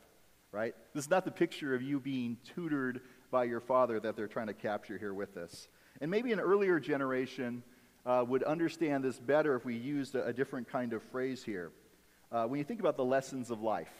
right? 0.51 0.75
This 0.93 1.05
is 1.05 1.09
not 1.09 1.25
the 1.25 1.31
picture 1.31 1.75
of 1.75 1.81
you 1.81 2.00
being 2.00 2.38
tutored 2.55 3.01
by 3.31 3.43
your 3.43 3.59
father 3.59 4.00
that 4.00 4.15
they're 4.15 4.27
trying 4.27 4.48
to 4.48 4.53
capture 4.53 4.98
here 4.98 5.13
with 5.13 5.36
this. 5.36 5.67
And 6.01 6.09
maybe 6.09 6.31
an 6.31 6.39
earlier 6.39 6.79
generation 6.79 7.63
uh, 8.05 8.24
would 8.27 8.43
understand 8.43 9.03
this 9.03 9.19
better 9.19 9.55
if 9.55 9.65
we 9.65 9.75
used 9.75 10.15
a, 10.15 10.25
a 10.27 10.33
different 10.33 10.69
kind 10.69 10.93
of 10.93 11.03
phrase 11.03 11.43
here. 11.43 11.71
Uh, 12.31 12.45
when 12.45 12.59
you 12.59 12.63
think 12.63 12.79
about 12.79 12.95
the 12.95 13.03
lessons 13.05 13.50
of 13.50 13.62
life, 13.62 13.91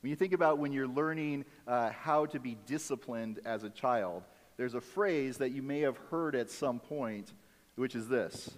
when 0.00 0.10
you 0.10 0.16
think 0.16 0.32
about 0.32 0.58
when 0.58 0.72
you're 0.72 0.88
learning 0.88 1.44
uh, 1.66 1.90
how 1.90 2.24
to 2.26 2.40
be 2.40 2.56
disciplined 2.66 3.38
as 3.44 3.64
a 3.64 3.70
child, 3.70 4.22
there's 4.56 4.74
a 4.74 4.80
phrase 4.80 5.38
that 5.38 5.50
you 5.50 5.62
may 5.62 5.80
have 5.80 5.98
heard 6.10 6.34
at 6.34 6.50
some 6.50 6.80
point, 6.80 7.32
which 7.76 7.94
is 7.94 8.08
this 8.08 8.50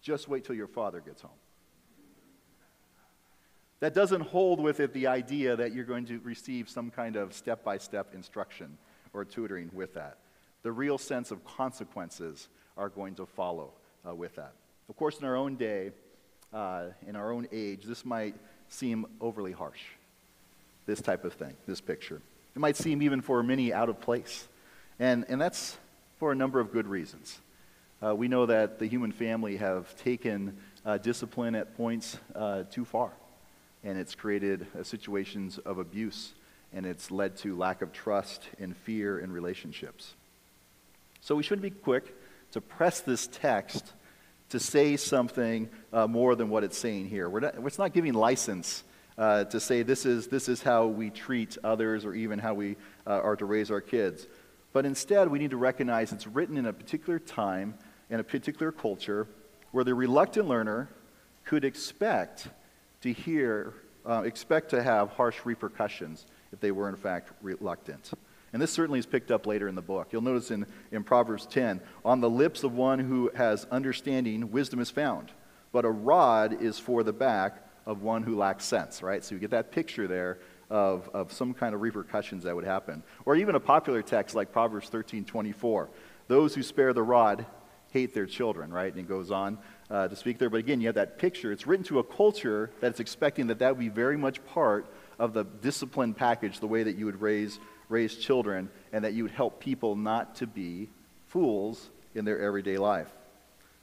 just 0.00 0.28
wait 0.28 0.44
till 0.44 0.54
your 0.54 0.66
father 0.66 1.00
gets 1.00 1.22
home. 1.22 1.30
That 3.80 3.94
doesn't 3.94 4.22
hold 4.22 4.60
with 4.60 4.80
it 4.80 4.92
the 4.92 5.06
idea 5.06 5.56
that 5.56 5.72
you're 5.72 5.84
going 5.84 6.06
to 6.06 6.18
receive 6.20 6.68
some 6.68 6.90
kind 6.90 7.16
of 7.16 7.32
step 7.32 7.64
by 7.64 7.78
step 7.78 8.14
instruction 8.14 8.76
or 9.12 9.24
tutoring 9.24 9.70
with 9.72 9.94
that. 9.94 10.18
The 10.62 10.72
real 10.72 10.98
sense 10.98 11.30
of 11.30 11.44
consequences 11.44 12.48
are 12.76 12.88
going 12.88 13.14
to 13.16 13.26
follow 13.26 13.72
uh, 14.06 14.14
with 14.14 14.34
that. 14.36 14.52
Of 14.88 14.96
course, 14.96 15.18
in 15.18 15.24
our 15.24 15.36
own 15.36 15.56
day, 15.56 15.92
uh, 16.52 16.86
in 17.06 17.16
our 17.16 17.32
own 17.32 17.48
age, 17.52 17.84
this 17.84 18.04
might 18.04 18.34
seem 18.68 19.06
overly 19.20 19.52
harsh. 19.52 19.82
This 20.86 21.00
type 21.00 21.24
of 21.24 21.34
thing, 21.34 21.54
this 21.66 21.80
picture. 21.80 22.20
It 22.54 22.58
might 22.58 22.76
seem 22.76 23.02
even 23.02 23.20
for 23.20 23.42
many 23.42 23.72
out 23.72 23.88
of 23.88 24.00
place. 24.00 24.48
And, 24.98 25.24
and 25.28 25.40
that's 25.40 25.76
for 26.18 26.32
a 26.32 26.34
number 26.34 26.60
of 26.60 26.72
good 26.72 26.86
reasons. 26.86 27.38
Uh, 28.02 28.14
we 28.14 28.28
know 28.28 28.46
that 28.46 28.78
the 28.78 28.86
human 28.86 29.12
family 29.12 29.56
have 29.56 29.94
taken 29.96 30.56
uh, 30.86 30.98
discipline 30.98 31.54
at 31.54 31.76
points 31.76 32.16
uh, 32.34 32.62
too 32.70 32.84
far, 32.84 33.10
and 33.84 33.98
it's 33.98 34.14
created 34.14 34.66
uh, 34.78 34.82
situations 34.82 35.58
of 35.58 35.78
abuse, 35.78 36.32
and 36.72 36.86
it's 36.86 37.10
led 37.10 37.36
to 37.36 37.56
lack 37.56 37.82
of 37.82 37.92
trust 37.92 38.44
and 38.60 38.76
fear 38.76 39.18
in 39.18 39.32
relationships. 39.32 40.14
So 41.20 41.34
we 41.34 41.42
should 41.42 41.60
be 41.60 41.70
quick 41.70 42.14
to 42.52 42.60
press 42.60 43.00
this 43.00 43.26
text 43.26 43.92
to 44.50 44.60
say 44.60 44.96
something 44.96 45.68
uh, 45.92 46.06
more 46.06 46.34
than 46.34 46.48
what 46.48 46.64
it's 46.64 46.78
saying 46.78 47.08
here. 47.08 47.28
We're 47.28 47.40
not, 47.40 47.54
it's 47.64 47.78
not 47.78 47.92
giving 47.92 48.14
license 48.14 48.84
uh, 49.16 49.44
to 49.44 49.60
say 49.60 49.82
this 49.82 50.06
is, 50.06 50.28
this 50.28 50.48
is 50.48 50.62
how 50.62 50.86
we 50.86 51.10
treat 51.10 51.58
others 51.64 52.04
or 52.04 52.14
even 52.14 52.38
how 52.38 52.54
we 52.54 52.76
are 53.06 53.36
to 53.36 53.44
raise 53.44 53.70
our 53.70 53.80
kids. 53.80 54.26
But 54.72 54.86
instead, 54.86 55.28
we 55.28 55.38
need 55.38 55.50
to 55.50 55.56
recognize 55.56 56.12
it's 56.12 56.26
written 56.26 56.56
in 56.56 56.66
a 56.66 56.72
particular 56.72 57.18
time 57.18 57.74
in 58.10 58.20
a 58.20 58.24
particular 58.24 58.72
culture 58.72 59.26
where 59.72 59.84
the 59.84 59.94
reluctant 59.94 60.48
learner 60.48 60.88
could 61.44 61.64
expect 61.64 62.48
to 63.02 63.12
hear, 63.12 63.74
uh, 64.06 64.22
expect 64.22 64.70
to 64.70 64.82
have 64.82 65.10
harsh 65.10 65.36
repercussions 65.44 66.26
if 66.52 66.60
they 66.60 66.70
were 66.70 66.88
in 66.88 66.96
fact 66.96 67.30
reluctant. 67.42 68.10
And 68.52 68.62
this 68.62 68.70
certainly 68.70 68.98
is 68.98 69.06
picked 69.06 69.30
up 69.30 69.46
later 69.46 69.68
in 69.68 69.74
the 69.74 69.82
book. 69.82 70.08
You'll 70.10 70.22
notice 70.22 70.50
in, 70.50 70.66
in 70.90 71.04
Proverbs 71.04 71.46
10 71.46 71.80
on 72.04 72.20
the 72.20 72.30
lips 72.30 72.64
of 72.64 72.72
one 72.72 72.98
who 72.98 73.30
has 73.34 73.66
understanding, 73.66 74.50
wisdom 74.50 74.80
is 74.80 74.90
found, 74.90 75.32
but 75.72 75.84
a 75.84 75.90
rod 75.90 76.62
is 76.62 76.78
for 76.78 77.02
the 77.02 77.12
back 77.12 77.62
of 77.84 78.02
one 78.02 78.22
who 78.22 78.36
lacks 78.36 78.64
sense, 78.64 79.02
right? 79.02 79.24
So 79.24 79.34
you 79.34 79.40
get 79.40 79.50
that 79.50 79.70
picture 79.70 80.06
there 80.06 80.38
of, 80.70 81.08
of 81.14 81.32
some 81.32 81.54
kind 81.54 81.74
of 81.74 81.80
repercussions 81.80 82.44
that 82.44 82.54
would 82.54 82.64
happen. 82.64 83.02
Or 83.24 83.36
even 83.36 83.54
a 83.54 83.60
popular 83.60 84.02
text 84.02 84.34
like 84.34 84.52
Proverbs 84.52 84.88
13 84.88 85.24
24. 85.24 85.88
Those 86.26 86.54
who 86.54 86.62
spare 86.62 86.92
the 86.92 87.02
rod 87.02 87.46
hate 87.90 88.12
their 88.12 88.26
children, 88.26 88.70
right? 88.70 88.92
And 88.92 89.00
it 89.00 89.08
goes 89.08 89.30
on 89.30 89.58
uh, 89.90 90.08
to 90.08 90.16
speak 90.16 90.38
there. 90.38 90.50
But 90.50 90.58
again, 90.58 90.80
you 90.80 90.88
have 90.88 90.96
that 90.96 91.18
picture. 91.18 91.52
It's 91.52 91.66
written 91.66 91.84
to 91.86 91.98
a 92.00 92.04
culture 92.04 92.70
that's 92.80 93.00
expecting 93.00 93.46
that 93.46 93.58
that 93.60 93.74
would 93.74 93.80
be 93.80 93.88
very 93.88 94.18
much 94.18 94.44
part 94.46 94.86
of 95.18 95.32
the 95.32 95.44
discipline 95.44 96.12
package, 96.14 96.60
the 96.60 96.66
way 96.66 96.82
that 96.82 96.96
you 96.96 97.06
would 97.06 97.20
raise, 97.20 97.58
raise 97.88 98.14
children, 98.14 98.68
and 98.92 99.04
that 99.04 99.14
you 99.14 99.22
would 99.24 99.32
help 99.32 99.60
people 99.60 99.96
not 99.96 100.36
to 100.36 100.46
be 100.46 100.88
fools 101.28 101.88
in 102.14 102.24
their 102.24 102.40
everyday 102.40 102.78
life. 102.78 103.08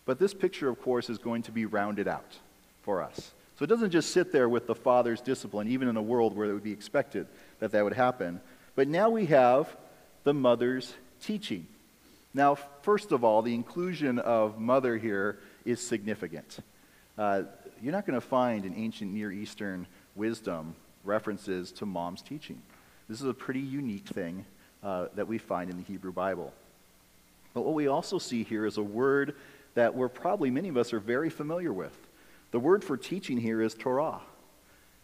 But 0.05 0.19
this 0.19 0.33
picture, 0.33 0.69
of 0.69 0.81
course, 0.81 1.09
is 1.09 1.17
going 1.17 1.43
to 1.43 1.51
be 1.51 1.65
rounded 1.65 2.07
out 2.07 2.37
for 2.83 3.01
us. 3.01 3.31
So 3.57 3.63
it 3.63 3.67
doesn't 3.67 3.91
just 3.91 4.11
sit 4.11 4.31
there 4.31 4.49
with 4.49 4.67
the 4.67 4.75
father's 4.75 5.21
discipline, 5.21 5.69
even 5.69 5.87
in 5.87 5.97
a 5.97 6.01
world 6.01 6.35
where 6.35 6.49
it 6.49 6.53
would 6.53 6.63
be 6.63 6.73
expected 6.73 7.25
that 7.59 7.71
that 7.71 7.83
would 7.83 7.93
happen. 7.93 8.41
But 8.75 8.87
now 8.87 9.09
we 9.09 9.27
have 9.27 9.75
the 10.23 10.33
mother's 10.33 10.93
teaching. 11.21 11.65
Now, 12.33 12.55
first 12.81 13.13
of 13.13 13.23
all, 13.23 13.41
the 13.41 13.53
inclusion 13.53 14.19
of 14.19 14.59
mother 14.59 14.97
here 14.97 15.39
is 15.63 15.79
significant. 15.79 16.57
Uh, 17.17 17.43
you're 17.81 17.93
not 17.93 18.05
going 18.05 18.19
to 18.19 18.27
find 18.27 18.65
in 18.65 18.75
ancient 18.75 19.13
Near 19.13 19.31
Eastern 19.31 19.87
wisdom 20.15 20.75
references 21.05 21.71
to 21.73 21.85
mom's 21.85 22.21
teaching. 22.21 22.61
This 23.07 23.21
is 23.21 23.27
a 23.27 23.33
pretty 23.33 23.59
unique 23.59 24.07
thing 24.07 24.45
uh, 24.83 25.07
that 25.15 25.27
we 25.27 25.37
find 25.37 25.69
in 25.69 25.77
the 25.77 25.83
Hebrew 25.83 26.11
Bible. 26.11 26.53
But 27.53 27.61
what 27.61 27.73
we 27.73 27.87
also 27.87 28.19
see 28.19 28.43
here 28.43 28.65
is 28.65 28.77
a 28.77 28.83
word 28.83 29.35
that 29.75 29.93
we're 29.93 30.09
probably, 30.09 30.49
many 30.49 30.69
of 30.69 30.77
us, 30.77 30.93
are 30.93 30.99
very 30.99 31.29
familiar 31.29 31.71
with. 31.71 31.95
The 32.51 32.59
word 32.59 32.83
for 32.83 32.97
teaching 32.97 33.37
here 33.37 33.61
is 33.61 33.73
Torah. 33.73 34.19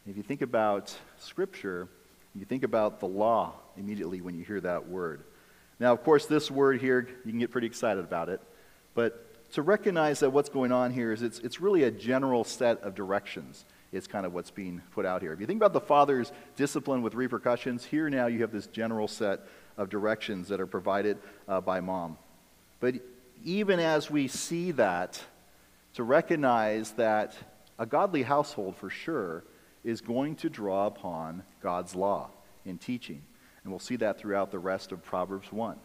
If 0.07 0.17
you 0.17 0.23
think 0.23 0.41
about 0.41 0.95
Scripture, 1.19 1.87
you 2.33 2.45
think 2.45 2.63
about 2.63 2.99
the 2.99 3.07
law 3.07 3.53
immediately 3.77 4.21
when 4.21 4.35
you 4.35 4.43
hear 4.43 4.61
that 4.61 4.87
word. 4.87 5.21
Now, 5.79 5.93
of 5.93 6.03
course, 6.03 6.25
this 6.25 6.49
word 6.49 6.79
here, 6.79 7.07
you 7.25 7.31
can 7.31 7.39
get 7.39 7.51
pretty 7.51 7.67
excited 7.67 8.03
about 8.03 8.29
it. 8.29 8.41
But 8.95 9.51
to 9.53 9.61
recognize 9.61 10.21
that 10.21 10.29
what's 10.29 10.49
going 10.49 10.71
on 10.71 10.91
here 10.91 11.11
is 11.11 11.21
it's, 11.21 11.39
it's 11.39 11.59
really 11.59 11.83
a 11.83 11.91
general 11.91 12.43
set 12.43 12.81
of 12.81 12.95
directions, 12.95 13.65
is 13.91 14.07
kind 14.07 14.25
of 14.25 14.33
what's 14.33 14.51
being 14.51 14.81
put 14.91 15.05
out 15.05 15.21
here. 15.21 15.33
If 15.33 15.39
you 15.39 15.45
think 15.45 15.59
about 15.59 15.73
the 15.73 15.81
father's 15.81 16.31
discipline 16.55 17.01
with 17.01 17.13
repercussions, 17.13 17.83
here 17.83 18.09
now 18.09 18.27
you 18.27 18.41
have 18.41 18.51
this 18.51 18.67
general 18.67 19.07
set 19.07 19.41
of 19.77 19.89
directions 19.89 20.47
that 20.47 20.61
are 20.61 20.67
provided 20.67 21.17
uh, 21.47 21.61
by 21.61 21.81
mom. 21.81 22.17
But 22.79 22.95
even 23.43 23.79
as 23.79 24.09
we 24.09 24.27
see 24.27 24.71
that, 24.71 25.21
to 25.95 26.03
recognize 26.03 26.91
that 26.91 27.35
a 27.77 27.85
godly 27.85 28.23
household 28.23 28.75
for 28.77 28.89
sure 28.89 29.43
is 29.83 30.01
going 30.01 30.35
to 30.37 30.49
draw 30.49 30.87
upon 30.87 31.43
God's 31.61 31.95
law 31.95 32.29
in 32.65 32.77
teaching. 32.77 33.21
And 33.63 33.71
we'll 33.71 33.79
see 33.79 33.97
that 33.97 34.19
throughout 34.19 34.51
the 34.51 34.59
rest 34.59 34.91
of 34.91 35.03
Proverbs 35.03 35.51
1. 35.51 35.77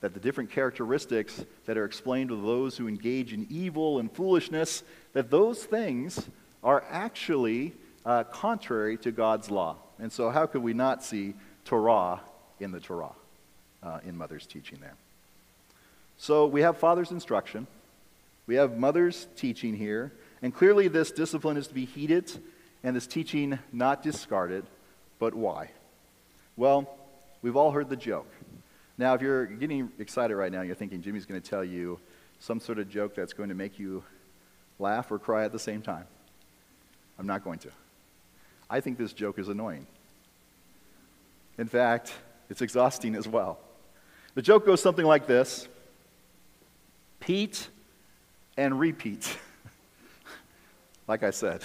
That 0.00 0.12
the 0.12 0.20
different 0.20 0.50
characteristics 0.50 1.44
that 1.66 1.78
are 1.78 1.84
explained 1.84 2.30
to 2.30 2.36
those 2.40 2.76
who 2.76 2.88
engage 2.88 3.32
in 3.32 3.46
evil 3.48 3.98
and 3.98 4.10
foolishness, 4.10 4.82
that 5.12 5.30
those 5.30 5.64
things 5.64 6.28
are 6.64 6.84
actually 6.90 7.72
uh, 8.04 8.24
contrary 8.24 8.96
to 8.98 9.12
God's 9.12 9.50
law. 9.50 9.76
And 10.00 10.10
so, 10.10 10.30
how 10.30 10.46
could 10.46 10.62
we 10.62 10.74
not 10.74 11.04
see 11.04 11.34
Torah 11.64 12.20
in 12.58 12.72
the 12.72 12.80
Torah, 12.80 13.12
uh, 13.82 14.00
in 14.04 14.16
Mother's 14.16 14.46
teaching 14.46 14.78
there? 14.80 14.96
So, 16.16 16.46
we 16.46 16.62
have 16.62 16.78
Father's 16.78 17.12
instruction, 17.12 17.68
we 18.46 18.56
have 18.56 18.76
Mother's 18.76 19.28
teaching 19.36 19.74
here, 19.74 20.12
and 20.42 20.52
clearly 20.52 20.88
this 20.88 21.12
discipline 21.12 21.56
is 21.56 21.68
to 21.68 21.74
be 21.74 21.84
heeded 21.84 22.32
and 22.82 22.96
this 22.96 23.06
teaching 23.06 23.58
not 23.72 24.02
discarded. 24.02 24.64
But 25.20 25.34
why? 25.34 25.70
Well, 26.56 26.88
We've 27.44 27.56
all 27.56 27.72
heard 27.72 27.90
the 27.90 27.96
joke. 27.96 28.26
Now, 28.96 29.12
if 29.12 29.20
you're 29.20 29.44
getting 29.44 29.92
excited 29.98 30.34
right 30.34 30.50
now, 30.50 30.62
you're 30.62 30.74
thinking 30.74 31.02
Jimmy's 31.02 31.26
going 31.26 31.38
to 31.38 31.46
tell 31.46 31.62
you 31.62 32.00
some 32.40 32.58
sort 32.58 32.78
of 32.78 32.88
joke 32.88 33.14
that's 33.14 33.34
going 33.34 33.50
to 33.50 33.54
make 33.54 33.78
you 33.78 34.02
laugh 34.78 35.12
or 35.12 35.18
cry 35.18 35.44
at 35.44 35.52
the 35.52 35.58
same 35.58 35.82
time. 35.82 36.06
I'm 37.18 37.26
not 37.26 37.44
going 37.44 37.58
to. 37.60 37.70
I 38.68 38.80
think 38.80 38.98
this 38.98 39.12
joke 39.12 39.38
is 39.38 39.48
annoying. 39.48 39.86
In 41.58 41.68
fact, 41.68 42.12
it's 42.50 42.62
exhausting 42.62 43.14
as 43.14 43.28
well. 43.28 43.58
The 44.34 44.42
joke 44.42 44.66
goes 44.66 44.82
something 44.82 45.06
like 45.06 45.26
this 45.26 45.68
Pete 47.20 47.68
and 48.56 48.78
repeat. 48.78 49.38
like 51.08 51.22
I 51.22 51.30
said, 51.30 51.64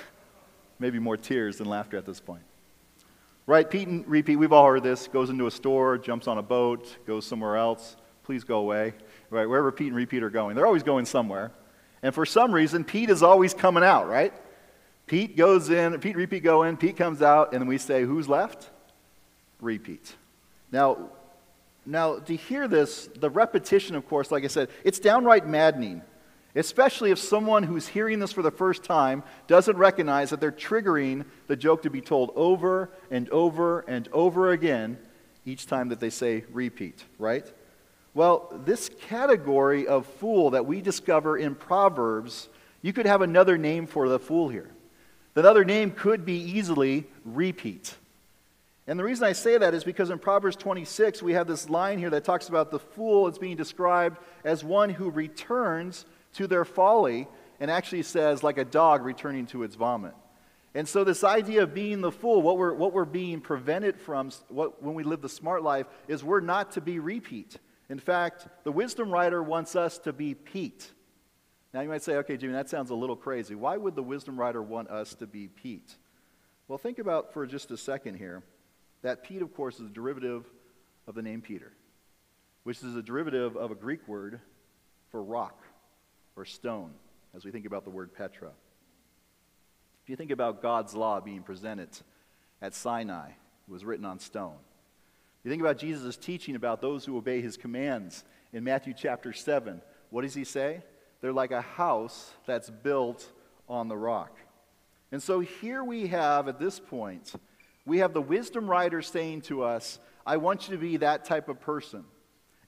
maybe 0.78 0.98
more 0.98 1.16
tears 1.16 1.58
than 1.58 1.68
laughter 1.68 1.96
at 1.96 2.06
this 2.06 2.20
point. 2.20 2.42
Right? 3.46 3.68
Pete 3.68 3.88
and 3.88 4.06
repeat, 4.06 4.36
we've 4.36 4.52
all 4.52 4.66
heard 4.66 4.82
this. 4.82 5.06
Goes 5.06 5.30
into 5.30 5.46
a 5.46 5.50
store, 5.50 5.98
jumps 5.98 6.26
on 6.26 6.38
a 6.38 6.42
boat, 6.42 6.96
goes 7.06 7.26
somewhere 7.26 7.56
else. 7.56 7.96
Please 8.24 8.42
go 8.42 8.58
away. 8.58 8.94
Right? 9.30 9.46
Wherever 9.46 9.70
Pete 9.70 9.88
and 9.88 9.96
repeat 9.96 10.22
are 10.22 10.30
going, 10.30 10.56
they're 10.56 10.66
always 10.66 10.82
going 10.82 11.04
somewhere. 11.04 11.52
And 12.02 12.14
for 12.14 12.26
some 12.26 12.52
reason, 12.52 12.84
Pete 12.84 13.10
is 13.10 13.22
always 13.22 13.54
coming 13.54 13.84
out, 13.84 14.08
right? 14.08 14.32
Pete 15.06 15.36
goes 15.36 15.70
in, 15.70 15.98
Pete 16.00 16.16
repeat 16.16 16.42
go 16.42 16.62
in, 16.62 16.76
Pete 16.76 16.96
comes 16.96 17.22
out, 17.22 17.52
and 17.52 17.68
we 17.68 17.78
say, 17.78 18.04
who's 18.04 18.28
left? 18.28 18.70
Repeat. 19.60 20.14
Now, 20.72 21.10
now 21.84 22.18
to 22.18 22.34
hear 22.34 22.66
this, 22.68 23.08
the 23.18 23.30
repetition, 23.30 23.96
of 23.96 24.08
course, 24.08 24.30
like 24.30 24.44
I 24.44 24.48
said, 24.48 24.70
it's 24.82 24.98
downright 24.98 25.46
maddening 25.46 26.02
especially 26.56 27.10
if 27.10 27.18
someone 27.18 27.62
who's 27.62 27.88
hearing 27.88 28.18
this 28.18 28.32
for 28.32 28.42
the 28.42 28.50
first 28.50 28.84
time 28.84 29.22
doesn't 29.46 29.76
recognize 29.76 30.30
that 30.30 30.40
they're 30.40 30.52
triggering 30.52 31.24
the 31.46 31.56
joke 31.56 31.82
to 31.82 31.90
be 31.90 32.00
told 32.00 32.32
over 32.36 32.90
and 33.10 33.28
over 33.30 33.80
and 33.80 34.08
over 34.12 34.52
again 34.52 34.96
each 35.44 35.66
time 35.66 35.88
that 35.88 36.00
they 36.00 36.10
say 36.10 36.44
repeat, 36.52 37.04
right? 37.18 37.50
Well, 38.14 38.48
this 38.64 38.88
category 39.08 39.86
of 39.86 40.06
fool 40.06 40.50
that 40.50 40.64
we 40.64 40.80
discover 40.80 41.36
in 41.36 41.54
Proverbs, 41.54 42.48
you 42.82 42.92
could 42.92 43.06
have 43.06 43.22
another 43.22 43.58
name 43.58 43.86
for 43.86 44.08
the 44.08 44.20
fool 44.20 44.48
here. 44.48 44.70
That 45.34 45.44
other 45.44 45.64
name 45.64 45.90
could 45.90 46.24
be 46.24 46.38
easily 46.38 47.06
repeat. 47.24 47.96
And 48.86 48.98
the 48.98 49.04
reason 49.04 49.24
I 49.24 49.32
say 49.32 49.56
that 49.58 49.74
is 49.74 49.82
because 49.82 50.10
in 50.10 50.18
Proverbs 50.18 50.56
26, 50.56 51.22
we 51.22 51.32
have 51.32 51.46
this 51.46 51.70
line 51.70 51.98
here 51.98 52.10
that 52.10 52.24
talks 52.24 52.48
about 52.48 52.70
the 52.70 52.78
fool 52.78 53.26
as 53.26 53.38
being 53.38 53.56
described 53.56 54.18
as 54.44 54.62
one 54.62 54.90
who 54.90 55.10
returns 55.10 56.04
to 56.34 56.46
their 56.46 56.64
folly 56.64 57.26
and 57.60 57.70
actually 57.70 58.02
says, 58.02 58.42
like 58.42 58.58
a 58.58 58.64
dog 58.64 59.04
returning 59.04 59.46
to 59.46 59.62
its 59.62 59.74
vomit. 59.74 60.14
And 60.74 60.88
so, 60.88 61.04
this 61.04 61.22
idea 61.22 61.62
of 61.62 61.72
being 61.72 62.00
the 62.00 62.10
fool, 62.10 62.42
what 62.42 62.58
we're, 62.58 62.74
what 62.74 62.92
we're 62.92 63.04
being 63.04 63.40
prevented 63.40 63.98
from 64.00 64.30
what, 64.48 64.82
when 64.82 64.94
we 64.94 65.04
live 65.04 65.22
the 65.22 65.28
smart 65.28 65.62
life, 65.62 65.86
is 66.08 66.24
we're 66.24 66.40
not 66.40 66.72
to 66.72 66.80
be 66.80 66.98
repeat. 66.98 67.58
In 67.88 68.00
fact, 68.00 68.48
the 68.64 68.72
wisdom 68.72 69.10
writer 69.10 69.40
wants 69.40 69.76
us 69.76 69.98
to 69.98 70.12
be 70.12 70.34
Pete. 70.34 70.90
Now, 71.74 71.80
you 71.80 71.88
might 71.88 72.02
say, 72.02 72.14
okay, 72.18 72.36
Jimmy, 72.36 72.52
that 72.52 72.70
sounds 72.70 72.90
a 72.90 72.94
little 72.94 73.16
crazy. 73.16 73.56
Why 73.56 73.76
would 73.76 73.96
the 73.96 74.02
wisdom 74.02 74.38
writer 74.38 74.62
want 74.62 74.90
us 74.90 75.12
to 75.16 75.26
be 75.26 75.48
Pete? 75.48 75.96
Well, 76.68 76.78
think 76.78 77.00
about 77.00 77.32
for 77.32 77.44
just 77.46 77.72
a 77.72 77.76
second 77.76 78.14
here 78.14 78.44
that 79.02 79.24
Pete, 79.24 79.42
of 79.42 79.52
course, 79.52 79.80
is 79.80 79.90
a 79.90 79.92
derivative 79.92 80.46
of 81.08 81.16
the 81.16 81.22
name 81.22 81.42
Peter, 81.42 81.72
which 82.62 82.80
is 82.80 82.94
a 82.94 83.02
derivative 83.02 83.56
of 83.56 83.72
a 83.72 83.74
Greek 83.74 84.06
word 84.06 84.40
for 85.10 85.20
rock 85.20 85.64
or 86.36 86.44
stone, 86.44 86.92
as 87.34 87.44
we 87.44 87.50
think 87.50 87.66
about 87.66 87.82
the 87.82 87.90
word 87.90 88.14
Petra. 88.14 88.50
If 90.04 90.08
you 90.08 90.14
think 90.14 90.30
about 90.30 90.62
God's 90.62 90.94
law 90.94 91.18
being 91.18 91.42
presented 91.42 91.88
at 92.62 92.74
Sinai, 92.74 93.30
it 93.30 93.72
was 93.72 93.84
written 93.84 94.04
on 94.04 94.20
stone. 94.20 94.58
You 95.42 95.50
think 95.50 95.60
about 95.60 95.78
Jesus' 95.78 96.16
teaching 96.16 96.54
about 96.54 96.80
those 96.80 97.04
who 97.04 97.16
obey 97.16 97.40
his 97.40 97.56
commands 97.56 98.22
in 98.52 98.62
Matthew 98.62 98.94
chapter 98.96 99.32
7. 99.32 99.82
What 100.10 100.22
does 100.22 100.34
he 100.34 100.44
say? 100.44 100.80
They're 101.24 101.32
like 101.32 101.52
a 101.52 101.62
house 101.62 102.34
that's 102.44 102.68
built 102.68 103.26
on 103.66 103.88
the 103.88 103.96
rock. 103.96 104.36
And 105.10 105.22
so 105.22 105.40
here 105.40 105.82
we 105.82 106.08
have, 106.08 106.48
at 106.48 106.58
this 106.58 106.78
point, 106.78 107.32
we 107.86 108.00
have 108.00 108.12
the 108.12 108.20
wisdom 108.20 108.68
writer 108.68 109.00
saying 109.00 109.40
to 109.44 109.62
us, 109.62 109.98
I 110.26 110.36
want 110.36 110.68
you 110.68 110.74
to 110.74 110.78
be 110.78 110.98
that 110.98 111.24
type 111.24 111.48
of 111.48 111.62
person. 111.62 112.04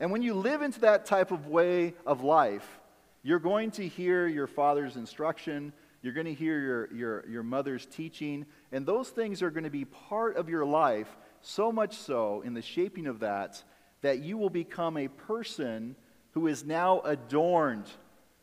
And 0.00 0.10
when 0.10 0.22
you 0.22 0.32
live 0.32 0.62
into 0.62 0.80
that 0.80 1.04
type 1.04 1.32
of 1.32 1.48
way 1.48 1.92
of 2.06 2.24
life, 2.24 2.66
you're 3.22 3.40
going 3.40 3.72
to 3.72 3.86
hear 3.86 4.26
your 4.26 4.46
father's 4.46 4.96
instruction, 4.96 5.74
you're 6.00 6.14
going 6.14 6.24
to 6.24 6.32
hear 6.32 6.58
your, 6.58 6.94
your, 6.94 7.28
your 7.28 7.42
mother's 7.42 7.84
teaching, 7.84 8.46
and 8.72 8.86
those 8.86 9.10
things 9.10 9.42
are 9.42 9.50
going 9.50 9.64
to 9.64 9.70
be 9.70 9.84
part 9.84 10.38
of 10.38 10.48
your 10.48 10.64
life, 10.64 11.14
so 11.42 11.70
much 11.70 11.98
so 11.98 12.40
in 12.40 12.54
the 12.54 12.62
shaping 12.62 13.06
of 13.06 13.20
that, 13.20 13.62
that 14.00 14.20
you 14.20 14.38
will 14.38 14.48
become 14.48 14.96
a 14.96 15.08
person 15.08 15.94
who 16.30 16.46
is 16.46 16.64
now 16.64 17.00
adorned 17.00 17.90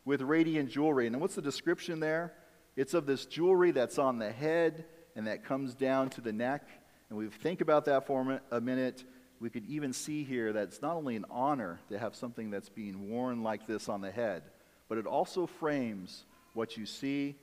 with 0.06 0.22
radiant 0.22 0.70
jewelry. 0.70 1.08
And 1.08 1.20
what's 1.20 1.36
the 1.36 1.42
description 1.42 2.00
there? 2.00 2.34
It's 2.76 2.94
of 2.94 3.06
this 3.06 3.26
jewelry 3.26 3.72
that's 3.72 3.98
on 3.98 4.18
the 4.18 4.32
head 4.32 4.86
and 5.16 5.28
that 5.28 5.46
comes 5.46 5.76
down 5.76 6.10
to 6.12 6.22
the 6.22 6.34
neck. 6.34 6.68
And 7.10 7.18
we 7.18 7.28
think 7.28 7.62
about 7.62 7.86
that 7.86 8.08
for 8.08 8.42
a 8.52 8.62
minute. 8.62 9.04
We 9.40 9.50
could 9.50 9.66
even 9.66 9.94
see 9.94 10.24
here 10.24 10.54
that 10.54 10.64
it's 10.64 10.82
not 10.82 10.96
only 10.96 11.16
an 11.16 11.26
honor 11.30 11.80
to 11.90 12.00
have 12.00 12.16
something 12.16 12.50
that's 12.50 12.70
being 12.70 13.10
worn 13.10 13.44
like 13.44 13.68
this 13.68 13.90
on 13.90 14.02
the 14.02 14.12
head, 14.12 14.44
but 14.90 14.98
it 14.98 15.06
also 15.06 15.46
frames 15.46 16.26
what 16.54 16.78
you 16.78 16.86
see 16.86 17.36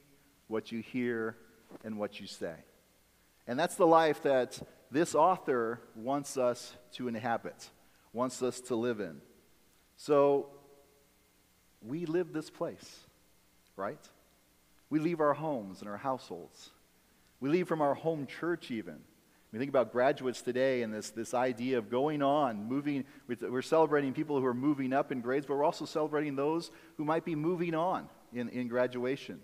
what 0.51 0.73
you 0.73 0.81
hear, 0.81 1.37
and 1.85 1.97
what 1.97 2.21
you 2.21 2.27
say. 2.27 2.55
And 3.47 3.59
that's 3.59 3.77
the 3.77 3.87
life 3.87 4.23
that 4.25 4.61
this 4.91 5.15
author 5.15 5.81
wants 5.95 6.37
us 6.37 6.77
to 6.95 7.07
inhabit, 7.07 7.71
wants 8.13 8.43
us 8.43 8.61
to 8.63 8.75
live 8.75 9.01
in. 9.01 9.21
So 9.97 10.49
we 11.87 12.07
live 12.07 12.33
this 12.33 12.51
place, 12.51 13.01
right? 13.77 13.99
We 14.91 14.99
leave 14.99 15.21
our 15.21 15.35
homes 15.35 15.81
and 15.81 15.89
our 15.89 15.97
households. 15.97 16.71
We 17.41 17.49
leave 17.49 17.69
from 17.69 17.81
our 17.81 17.95
home 17.95 18.27
church, 18.27 18.71
even. 18.71 18.99
We 19.53 19.59
think 19.59 19.69
about 19.69 19.91
graduates 19.91 20.43
today 20.43 20.83
and 20.83 20.95
this, 20.95 21.11
this 21.11 21.35
idea 21.35 21.79
of 21.79 21.91
going 21.91 22.23
on, 22.23 22.69
moving. 22.69 23.05
We're 23.27 23.63
celebrating 23.63 24.13
people 24.13 24.39
who 24.39 24.47
are 24.47 24.55
moving 24.55 24.93
up 24.93 25.11
in 25.11 25.21
grades, 25.21 25.47
but 25.47 25.57
we're 25.57 25.65
also 25.65 25.87
celebrating 25.87 26.37
those 26.37 26.71
who 26.97 27.05
might 27.05 27.25
be 27.25 27.35
moving 27.35 27.75
on 27.75 28.09
in, 28.33 28.49
in 28.51 28.69
graduation. 28.69 29.41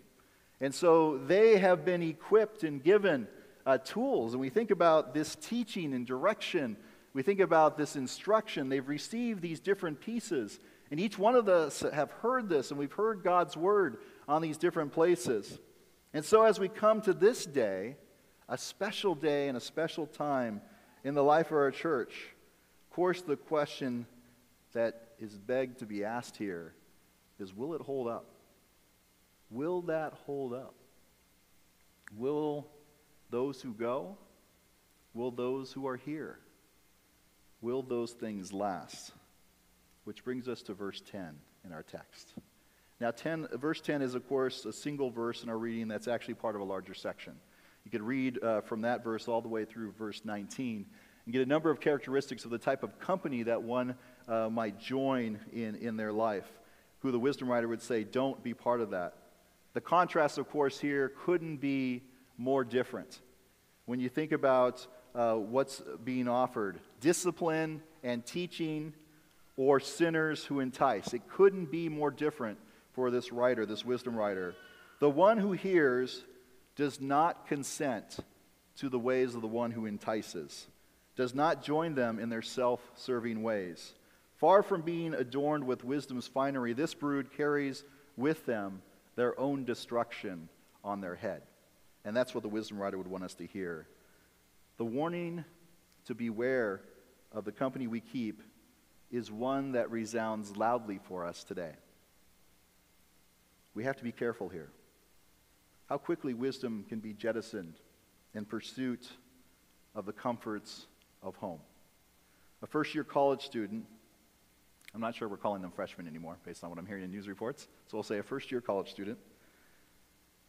And 0.60 0.72
so 0.72 1.18
they 1.26 1.58
have 1.58 1.84
been 1.84 2.02
equipped 2.02 2.62
and 2.62 2.82
given 2.82 3.26
uh, 3.66 3.78
tools. 3.78 4.32
And 4.32 4.40
we 4.40 4.48
think 4.48 4.70
about 4.70 5.12
this 5.12 5.34
teaching 5.34 5.92
and 5.92 6.06
direction. 6.06 6.76
We 7.12 7.22
think 7.22 7.40
about 7.40 7.76
this 7.76 7.96
instruction. 7.96 8.68
They've 8.68 8.88
received 8.88 9.42
these 9.42 9.58
different 9.58 10.00
pieces. 10.00 10.60
And 10.90 11.00
each 11.00 11.18
one 11.18 11.34
of 11.34 11.48
us 11.48 11.80
have 11.92 12.10
heard 12.10 12.48
this, 12.48 12.70
and 12.70 12.78
we've 12.78 12.92
heard 12.92 13.22
God's 13.22 13.56
word 13.56 13.98
on 14.28 14.42
these 14.42 14.56
different 14.56 14.92
places. 14.92 15.58
And 16.14 16.24
so 16.24 16.44
as 16.44 16.60
we 16.60 16.68
come 16.68 17.00
to 17.02 17.12
this 17.12 17.44
day, 17.44 17.96
a 18.48 18.56
special 18.56 19.14
day 19.14 19.48
and 19.48 19.56
a 19.56 19.60
special 19.60 20.06
time 20.06 20.60
in 21.02 21.14
the 21.14 21.24
life 21.24 21.46
of 21.46 21.56
our 21.56 21.72
church, 21.72 22.14
of 22.88 22.94
course, 22.94 23.22
the 23.22 23.36
question 23.36 24.06
that 24.72 25.08
is 25.18 25.36
begged 25.36 25.80
to 25.80 25.86
be 25.86 26.04
asked 26.04 26.36
here 26.36 26.74
is 27.38 27.54
will 27.54 27.74
it 27.74 27.82
hold 27.82 28.08
up? 28.08 28.30
Will 29.50 29.82
that 29.82 30.12
hold 30.24 30.54
up? 30.54 30.74
Will 32.16 32.66
those 33.30 33.60
who 33.60 33.72
go, 33.72 34.16
will 35.14 35.30
those 35.30 35.72
who 35.72 35.86
are 35.86 35.96
here, 35.96 36.38
will 37.60 37.82
those 37.82 38.12
things 38.12 38.52
last? 38.52 39.12
Which 40.06 40.22
brings 40.22 40.46
us 40.48 40.62
to 40.62 40.72
verse 40.72 41.02
10 41.10 41.36
in 41.64 41.72
our 41.72 41.82
text. 41.82 42.32
Now, 43.00 43.10
10, 43.10 43.48
verse 43.54 43.80
10 43.80 44.02
is, 44.02 44.14
of 44.14 44.26
course, 44.28 44.64
a 44.64 44.72
single 44.72 45.10
verse 45.10 45.42
in 45.42 45.48
our 45.48 45.58
reading 45.58 45.88
that's 45.88 46.06
actually 46.06 46.34
part 46.34 46.54
of 46.54 46.60
a 46.60 46.64
larger 46.64 46.94
section. 46.94 47.34
You 47.84 47.90
could 47.90 48.02
read 48.02 48.40
uh, 48.40 48.60
from 48.60 48.82
that 48.82 49.02
verse 49.02 49.26
all 49.26 49.42
the 49.42 49.48
way 49.48 49.64
through 49.64 49.90
verse 49.98 50.22
19 50.24 50.86
and 51.24 51.32
get 51.32 51.42
a 51.42 51.46
number 51.46 51.70
of 51.70 51.80
characteristics 51.80 52.44
of 52.44 52.52
the 52.52 52.58
type 52.58 52.84
of 52.84 53.00
company 53.00 53.42
that 53.42 53.64
one 53.64 53.96
uh, 54.28 54.48
might 54.48 54.78
join 54.78 55.40
in 55.52 55.74
in 55.74 55.96
their 55.96 56.12
life, 56.12 56.46
who 57.00 57.10
the 57.10 57.18
wisdom 57.18 57.50
writer 57.50 57.66
would 57.66 57.82
say, 57.82 58.04
don't 58.04 58.42
be 58.44 58.54
part 58.54 58.80
of 58.80 58.90
that. 58.90 59.14
The 59.74 59.80
contrast, 59.80 60.38
of 60.38 60.48
course, 60.48 60.78
here 60.78 61.12
couldn't 61.24 61.56
be 61.56 62.04
more 62.38 62.64
different. 62.64 63.20
When 63.86 63.98
you 63.98 64.08
think 64.08 64.30
about 64.30 64.86
uh, 65.16 65.34
what's 65.34 65.82
being 66.04 66.28
offered 66.28 66.78
discipline 67.00 67.82
and 68.04 68.24
teaching, 68.24 68.94
or 69.56 69.80
sinners 69.80 70.44
who 70.44 70.60
entice, 70.60 71.14
it 71.14 71.28
couldn't 71.28 71.70
be 71.70 71.88
more 71.88 72.10
different 72.10 72.58
for 72.92 73.10
this 73.10 73.32
writer, 73.32 73.66
this 73.66 73.84
wisdom 73.84 74.14
writer. 74.14 74.54
The 75.00 75.10
one 75.10 75.38
who 75.38 75.52
hears 75.52 76.24
does 76.76 77.00
not 77.00 77.46
consent 77.46 78.18
to 78.76 78.88
the 78.88 78.98
ways 78.98 79.34
of 79.34 79.40
the 79.40 79.48
one 79.48 79.70
who 79.70 79.86
entices, 79.86 80.66
does 81.16 81.34
not 81.34 81.62
join 81.62 81.94
them 81.94 82.18
in 82.18 82.28
their 82.28 82.42
self 82.42 82.80
serving 82.94 83.42
ways. 83.42 83.94
Far 84.36 84.62
from 84.62 84.82
being 84.82 85.14
adorned 85.14 85.64
with 85.64 85.84
wisdom's 85.84 86.26
finery, 86.26 86.74
this 86.74 86.92
brood 86.92 87.32
carries 87.34 87.84
with 88.16 88.44
them 88.44 88.82
their 89.16 89.38
own 89.40 89.64
destruction 89.64 90.48
on 90.84 91.00
their 91.00 91.14
head. 91.14 91.42
And 92.04 92.14
that's 92.14 92.34
what 92.34 92.42
the 92.42 92.48
wisdom 92.48 92.78
writer 92.78 92.98
would 92.98 93.06
want 93.06 93.24
us 93.24 93.34
to 93.36 93.46
hear. 93.46 93.88
The 94.76 94.84
warning 94.84 95.44
to 96.04 96.14
beware 96.14 96.82
of 97.32 97.44
the 97.44 97.52
company 97.52 97.86
we 97.86 98.00
keep 98.00 98.42
is 99.10 99.30
one 99.30 99.72
that 99.72 99.90
resounds 99.90 100.56
loudly 100.56 101.00
for 101.04 101.24
us 101.24 101.44
today. 101.44 101.72
We 103.74 103.84
have 103.84 103.96
to 103.96 104.04
be 104.04 104.12
careful 104.12 104.48
here. 104.48 104.70
How 105.88 105.98
quickly 105.98 106.34
wisdom 106.34 106.84
can 106.88 106.98
be 106.98 107.12
jettisoned 107.12 107.74
in 108.34 108.44
pursuit 108.44 109.08
of 109.94 110.06
the 110.06 110.12
comforts 110.12 110.86
of 111.22 111.36
home. 111.36 111.60
A 112.62 112.66
first 112.66 112.94
year 112.94 113.04
college 113.04 113.42
student 113.42 113.86
I'm 114.96 115.02
not 115.02 115.14
sure 115.14 115.28
we're 115.28 115.36
calling 115.36 115.60
them 115.60 115.72
freshmen 115.72 116.08
anymore 116.08 116.38
based 116.46 116.64
on 116.64 116.70
what 116.70 116.78
I'm 116.78 116.86
hearing 116.86 117.04
in 117.04 117.10
news 117.10 117.28
reports. 117.28 117.68
So 117.86 117.98
we'll 117.98 118.02
say 118.02 118.16
a 118.16 118.22
first 118.22 118.50
year 118.50 118.62
college 118.62 118.90
student 118.90 119.18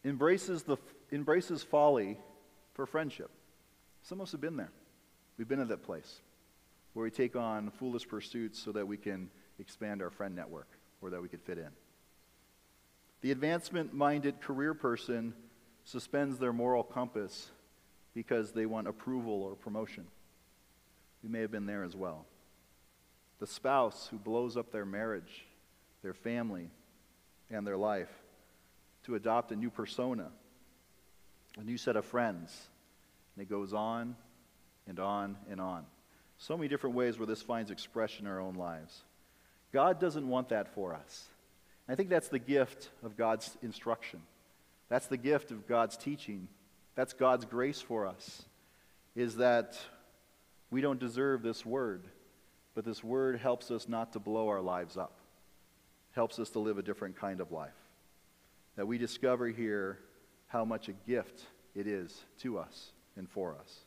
embraces, 0.05 0.63
the, 0.63 0.77
embraces 1.11 1.63
folly 1.63 2.17
for 2.73 2.85
friendship. 2.85 3.29
Some 4.03 4.21
of 4.21 4.27
us 4.27 4.31
have 4.31 4.39
been 4.39 4.55
there. 4.55 4.71
We've 5.37 5.49
been 5.49 5.59
at 5.59 5.67
that 5.67 5.83
place 5.83 6.21
where 6.97 7.03
we 7.03 7.11
take 7.11 7.35
on 7.35 7.69
foolish 7.69 8.07
pursuits 8.07 8.57
so 8.57 8.71
that 8.71 8.87
we 8.87 8.97
can 8.97 9.29
expand 9.59 10.01
our 10.01 10.09
friend 10.09 10.35
network 10.35 10.67
or 10.99 11.11
that 11.11 11.21
we 11.21 11.29
could 11.29 11.43
fit 11.43 11.59
in. 11.59 11.69
The 13.21 13.29
advancement 13.29 13.93
minded 13.93 14.41
career 14.41 14.73
person 14.73 15.35
suspends 15.83 16.39
their 16.39 16.51
moral 16.51 16.81
compass 16.81 17.51
because 18.15 18.51
they 18.51 18.65
want 18.65 18.87
approval 18.87 19.43
or 19.43 19.53
promotion. 19.53 20.07
We 21.21 21.29
may 21.29 21.41
have 21.41 21.51
been 21.51 21.67
there 21.67 21.83
as 21.83 21.95
well 21.95 22.25
the 23.37 23.45
spouse 23.45 24.07
who 24.09 24.17
blows 24.17 24.57
up 24.57 24.71
their 24.71 24.83
marriage, 24.83 25.45
their 26.01 26.15
family, 26.15 26.71
and 27.51 27.67
their 27.67 27.77
life 27.77 28.09
to 29.03 29.13
adopt 29.13 29.51
a 29.51 29.55
new 29.55 29.69
persona, 29.69 30.31
a 31.59 31.63
new 31.63 31.77
set 31.77 31.95
of 31.95 32.05
friends. 32.05 32.59
And 33.35 33.43
it 33.43 33.49
goes 33.51 33.71
on 33.71 34.15
and 34.87 34.99
on 34.99 35.37
and 35.47 35.61
on. 35.61 35.85
So 36.37 36.55
many 36.55 36.67
different 36.67 36.95
ways 36.95 37.17
where 37.17 37.25
this 37.25 37.41
finds 37.41 37.71
expression 37.71 38.25
in 38.25 38.31
our 38.31 38.39
own 38.39 38.55
lives. 38.55 39.01
God 39.73 39.99
doesn't 39.99 40.27
want 40.27 40.49
that 40.49 40.73
for 40.73 40.93
us. 40.93 41.25
I 41.89 41.95
think 41.95 42.09
that's 42.09 42.27
the 42.29 42.39
gift 42.39 42.89
of 43.03 43.17
God's 43.17 43.57
instruction. 43.61 44.21
That's 44.89 45.07
the 45.07 45.17
gift 45.17 45.51
of 45.51 45.67
God's 45.67 45.97
teaching. 45.97 46.47
That's 46.95 47.13
God's 47.13 47.45
grace 47.45 47.81
for 47.81 48.05
us, 48.05 48.43
is 49.15 49.37
that 49.37 49.77
We 50.69 50.81
don't 50.81 50.99
deserve 50.99 51.41
this 51.41 51.65
word, 51.65 52.03
but 52.75 52.83
this 52.83 53.03
word 53.03 53.39
helps 53.39 53.71
us 53.71 53.87
not 53.87 54.13
to 54.13 54.19
blow 54.19 54.49
our 54.49 54.61
lives 54.61 54.97
up, 54.97 55.17
helps 56.11 56.39
us 56.39 56.49
to 56.51 56.59
live 56.59 56.77
a 56.77 56.83
different 56.83 57.17
kind 57.17 57.39
of 57.39 57.51
life. 57.51 57.69
That 58.75 58.87
we 58.87 58.97
discover 58.97 59.47
here 59.47 59.99
how 60.47 60.65
much 60.65 60.89
a 60.89 60.93
gift 60.93 61.41
it 61.73 61.87
is 61.87 62.23
to 62.41 62.59
us 62.59 62.91
and 63.15 63.29
for 63.29 63.55
us. 63.59 63.79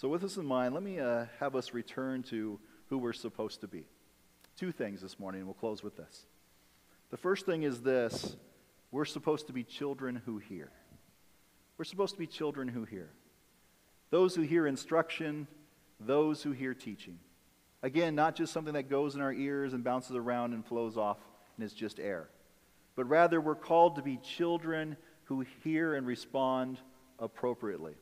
So, 0.00 0.08
with 0.08 0.22
this 0.22 0.36
in 0.36 0.46
mind, 0.46 0.74
let 0.74 0.84
me 0.84 1.00
uh, 1.00 1.24
have 1.40 1.56
us 1.56 1.74
return 1.74 2.22
to 2.30 2.60
who 2.88 2.98
we're 2.98 3.12
supposed 3.12 3.62
to 3.62 3.66
be. 3.66 3.82
Two 4.56 4.70
things 4.70 5.00
this 5.00 5.18
morning, 5.18 5.40
and 5.40 5.48
we'll 5.48 5.54
close 5.54 5.82
with 5.82 5.96
this. 5.96 6.24
The 7.10 7.16
first 7.16 7.46
thing 7.46 7.64
is 7.64 7.80
this 7.80 8.36
we're 8.92 9.04
supposed 9.04 9.48
to 9.48 9.52
be 9.52 9.64
children 9.64 10.22
who 10.24 10.38
hear. 10.38 10.70
We're 11.78 11.84
supposed 11.84 12.12
to 12.12 12.18
be 12.20 12.28
children 12.28 12.68
who 12.68 12.84
hear. 12.84 13.10
Those 14.10 14.36
who 14.36 14.42
hear 14.42 14.68
instruction, 14.68 15.48
those 15.98 16.44
who 16.44 16.52
hear 16.52 16.74
teaching. 16.74 17.18
Again, 17.82 18.14
not 18.14 18.36
just 18.36 18.52
something 18.52 18.74
that 18.74 18.88
goes 18.88 19.16
in 19.16 19.20
our 19.20 19.32
ears 19.32 19.72
and 19.72 19.82
bounces 19.82 20.14
around 20.14 20.52
and 20.52 20.64
flows 20.64 20.96
off 20.96 21.18
and 21.56 21.66
is 21.66 21.72
just 21.72 21.98
air, 21.98 22.28
but 22.94 23.06
rather 23.06 23.40
we're 23.40 23.56
called 23.56 23.96
to 23.96 24.02
be 24.02 24.18
children 24.18 24.96
who 25.24 25.44
hear 25.64 25.96
and 25.96 26.06
respond 26.06 26.78
appropriately, 27.18 27.94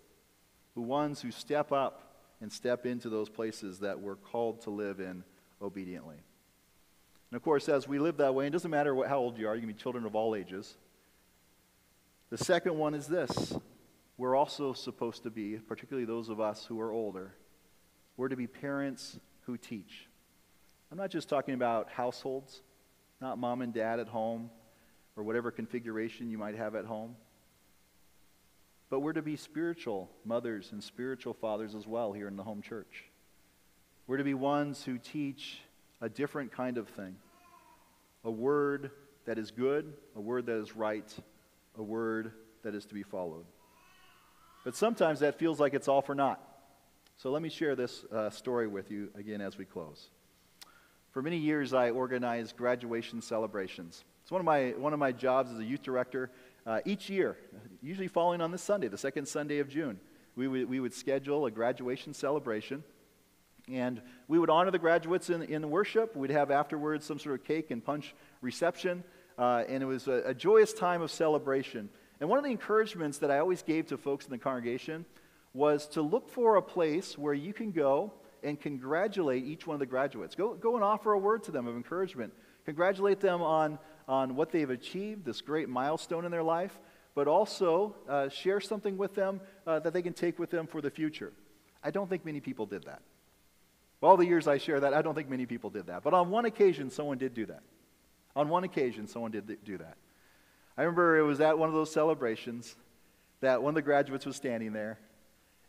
who 0.76 0.82
ones 0.82 1.22
who 1.22 1.32
step 1.32 1.72
up 1.72 2.02
and 2.40 2.52
step 2.52 2.86
into 2.86 3.08
those 3.08 3.28
places 3.28 3.80
that 3.80 3.98
we're 3.98 4.14
called 4.14 4.60
to 4.60 4.70
live 4.70 5.00
in 5.00 5.24
obediently. 5.60 6.18
And 7.30 7.36
of 7.36 7.42
course, 7.42 7.68
as 7.68 7.88
we 7.88 7.98
live 7.98 8.18
that 8.18 8.34
way, 8.34 8.46
it 8.46 8.50
doesn't 8.50 8.70
matter 8.70 8.94
what, 8.94 9.08
how 9.08 9.18
old 9.18 9.38
you 9.38 9.48
are, 9.48 9.54
you 9.54 9.62
can 9.62 9.68
be 9.68 9.74
children 9.74 10.04
of 10.04 10.14
all 10.14 10.36
ages. 10.36 10.76
The 12.28 12.38
second 12.38 12.76
one 12.76 12.94
is 12.94 13.06
this 13.06 13.54
we're 14.18 14.36
also 14.36 14.74
supposed 14.74 15.22
to 15.24 15.30
be, 15.30 15.56
particularly 15.56 16.06
those 16.06 16.28
of 16.28 16.40
us 16.40 16.66
who 16.66 16.78
are 16.80 16.92
older, 16.92 17.34
we're 18.18 18.28
to 18.28 18.36
be 18.36 18.46
parents 18.46 19.18
who 19.46 19.56
teach. 19.56 20.08
I'm 20.92 20.98
not 20.98 21.10
just 21.10 21.28
talking 21.28 21.54
about 21.54 21.90
households, 21.90 22.60
not 23.20 23.38
mom 23.38 23.62
and 23.62 23.72
dad 23.72 23.98
at 23.98 24.08
home 24.08 24.50
or 25.16 25.24
whatever 25.24 25.50
configuration 25.50 26.30
you 26.30 26.36
might 26.36 26.54
have 26.54 26.74
at 26.74 26.84
home. 26.84 27.16
But 28.88 29.00
we're 29.00 29.14
to 29.14 29.22
be 29.22 29.36
spiritual 29.36 30.10
mothers 30.24 30.70
and 30.72 30.82
spiritual 30.82 31.34
fathers 31.34 31.74
as 31.74 31.86
well 31.86 32.12
here 32.12 32.28
in 32.28 32.36
the 32.36 32.44
home 32.44 32.62
church. 32.62 33.04
We're 34.06 34.18
to 34.18 34.24
be 34.24 34.34
ones 34.34 34.84
who 34.84 34.98
teach 34.98 35.58
a 36.00 36.08
different 36.08 36.52
kind 36.52 36.78
of 36.78 36.88
thing 36.88 37.16
a 38.24 38.30
word 38.30 38.90
that 39.24 39.38
is 39.38 39.52
good, 39.52 39.92
a 40.16 40.20
word 40.20 40.46
that 40.46 40.60
is 40.60 40.74
right, 40.74 41.12
a 41.78 41.82
word 41.82 42.32
that 42.62 42.74
is 42.74 42.84
to 42.86 42.94
be 42.94 43.04
followed. 43.04 43.44
But 44.64 44.74
sometimes 44.74 45.20
that 45.20 45.38
feels 45.38 45.60
like 45.60 45.74
it's 45.74 45.86
all 45.86 46.02
for 46.02 46.14
naught. 46.14 46.40
So 47.18 47.30
let 47.30 47.40
me 47.40 47.48
share 47.48 47.76
this 47.76 48.04
uh, 48.12 48.30
story 48.30 48.66
with 48.66 48.90
you 48.90 49.10
again 49.14 49.40
as 49.40 49.56
we 49.56 49.64
close. 49.64 50.08
For 51.12 51.22
many 51.22 51.38
years, 51.38 51.72
I 51.72 51.90
organized 51.90 52.56
graduation 52.56 53.22
celebrations. 53.22 54.04
It's 54.22 54.30
one 54.30 54.40
of 54.40 54.44
my, 54.44 54.74
one 54.76 54.92
of 54.92 54.98
my 54.98 55.12
jobs 55.12 55.52
as 55.52 55.58
a 55.60 55.64
youth 55.64 55.82
director. 55.82 56.30
Uh, 56.66 56.80
each 56.84 57.08
year, 57.08 57.36
usually 57.80 58.08
falling 58.08 58.40
on 58.40 58.50
this 58.50 58.62
Sunday, 58.62 58.88
the 58.88 58.98
second 58.98 59.26
Sunday 59.26 59.60
of 59.60 59.68
June, 59.68 60.00
we 60.34 60.48
would, 60.48 60.68
we 60.68 60.80
would 60.80 60.92
schedule 60.92 61.46
a 61.46 61.50
graduation 61.50 62.12
celebration. 62.12 62.82
And 63.68 64.02
we 64.28 64.38
would 64.38 64.50
honor 64.50 64.70
the 64.70 64.78
graduates 64.78 65.30
in, 65.30 65.42
in 65.42 65.70
worship. 65.70 66.16
We'd 66.16 66.30
have 66.30 66.50
afterwards 66.50 67.04
some 67.04 67.18
sort 67.18 67.40
of 67.40 67.46
cake 67.46 67.70
and 67.70 67.84
punch 67.84 68.14
reception. 68.40 69.04
Uh, 69.38 69.64
and 69.68 69.82
it 69.82 69.86
was 69.86 70.08
a, 70.08 70.22
a 70.26 70.34
joyous 70.34 70.72
time 70.72 71.02
of 71.02 71.10
celebration. 71.10 71.88
And 72.20 72.28
one 72.28 72.38
of 72.38 72.44
the 72.44 72.50
encouragements 72.50 73.18
that 73.18 73.30
I 73.30 73.38
always 73.38 73.62
gave 73.62 73.86
to 73.88 73.96
folks 73.96 74.24
in 74.24 74.30
the 74.30 74.38
congregation 74.38 75.04
was 75.52 75.86
to 75.88 76.02
look 76.02 76.28
for 76.28 76.56
a 76.56 76.62
place 76.62 77.16
where 77.16 77.34
you 77.34 77.52
can 77.52 77.70
go 77.70 78.12
and 78.42 78.60
congratulate 78.60 79.44
each 79.44 79.66
one 79.66 79.74
of 79.74 79.80
the 79.80 79.86
graduates. 79.86 80.34
Go, 80.34 80.54
go 80.54 80.74
and 80.74 80.84
offer 80.84 81.12
a 81.12 81.18
word 81.18 81.44
to 81.44 81.50
them 81.50 81.66
of 81.66 81.76
encouragement. 81.76 82.32
Congratulate 82.64 83.20
them 83.20 83.42
on, 83.42 83.78
on 84.08 84.36
what 84.36 84.50
they've 84.52 84.70
achieved, 84.70 85.24
this 85.24 85.40
great 85.40 85.68
milestone 85.68 86.24
in 86.24 86.30
their 86.30 86.42
life, 86.42 86.78
but 87.14 87.26
also 87.26 87.96
uh, 88.08 88.28
share 88.28 88.60
something 88.60 88.96
with 88.96 89.14
them 89.14 89.40
uh, 89.66 89.78
that 89.80 89.92
they 89.92 90.02
can 90.02 90.12
take 90.12 90.38
with 90.38 90.50
them 90.50 90.66
for 90.66 90.80
the 90.80 90.90
future. 90.90 91.32
I 91.82 91.90
don't 91.90 92.08
think 92.08 92.24
many 92.24 92.40
people 92.40 92.66
did 92.66 92.84
that. 92.84 93.02
All 94.02 94.16
the 94.16 94.26
years 94.26 94.46
I 94.46 94.58
share 94.58 94.80
that, 94.80 94.92
I 94.92 95.02
don't 95.02 95.14
think 95.14 95.28
many 95.28 95.46
people 95.46 95.70
did 95.70 95.86
that. 95.86 96.04
But 96.04 96.14
on 96.14 96.30
one 96.30 96.44
occasion, 96.44 96.90
someone 96.90 97.18
did 97.18 97.34
do 97.34 97.46
that. 97.46 97.62
On 98.36 98.48
one 98.48 98.64
occasion, 98.64 99.06
someone 99.06 99.30
did 99.30 99.64
do 99.64 99.78
that. 99.78 99.96
I 100.76 100.82
remember 100.82 101.18
it 101.18 101.22
was 101.22 101.40
at 101.40 101.58
one 101.58 101.68
of 101.68 101.74
those 101.74 101.90
celebrations 101.90 102.76
that 103.40 103.62
one 103.62 103.70
of 103.70 103.74
the 103.74 103.82
graduates 103.82 104.26
was 104.26 104.36
standing 104.36 104.72
there. 104.72 104.98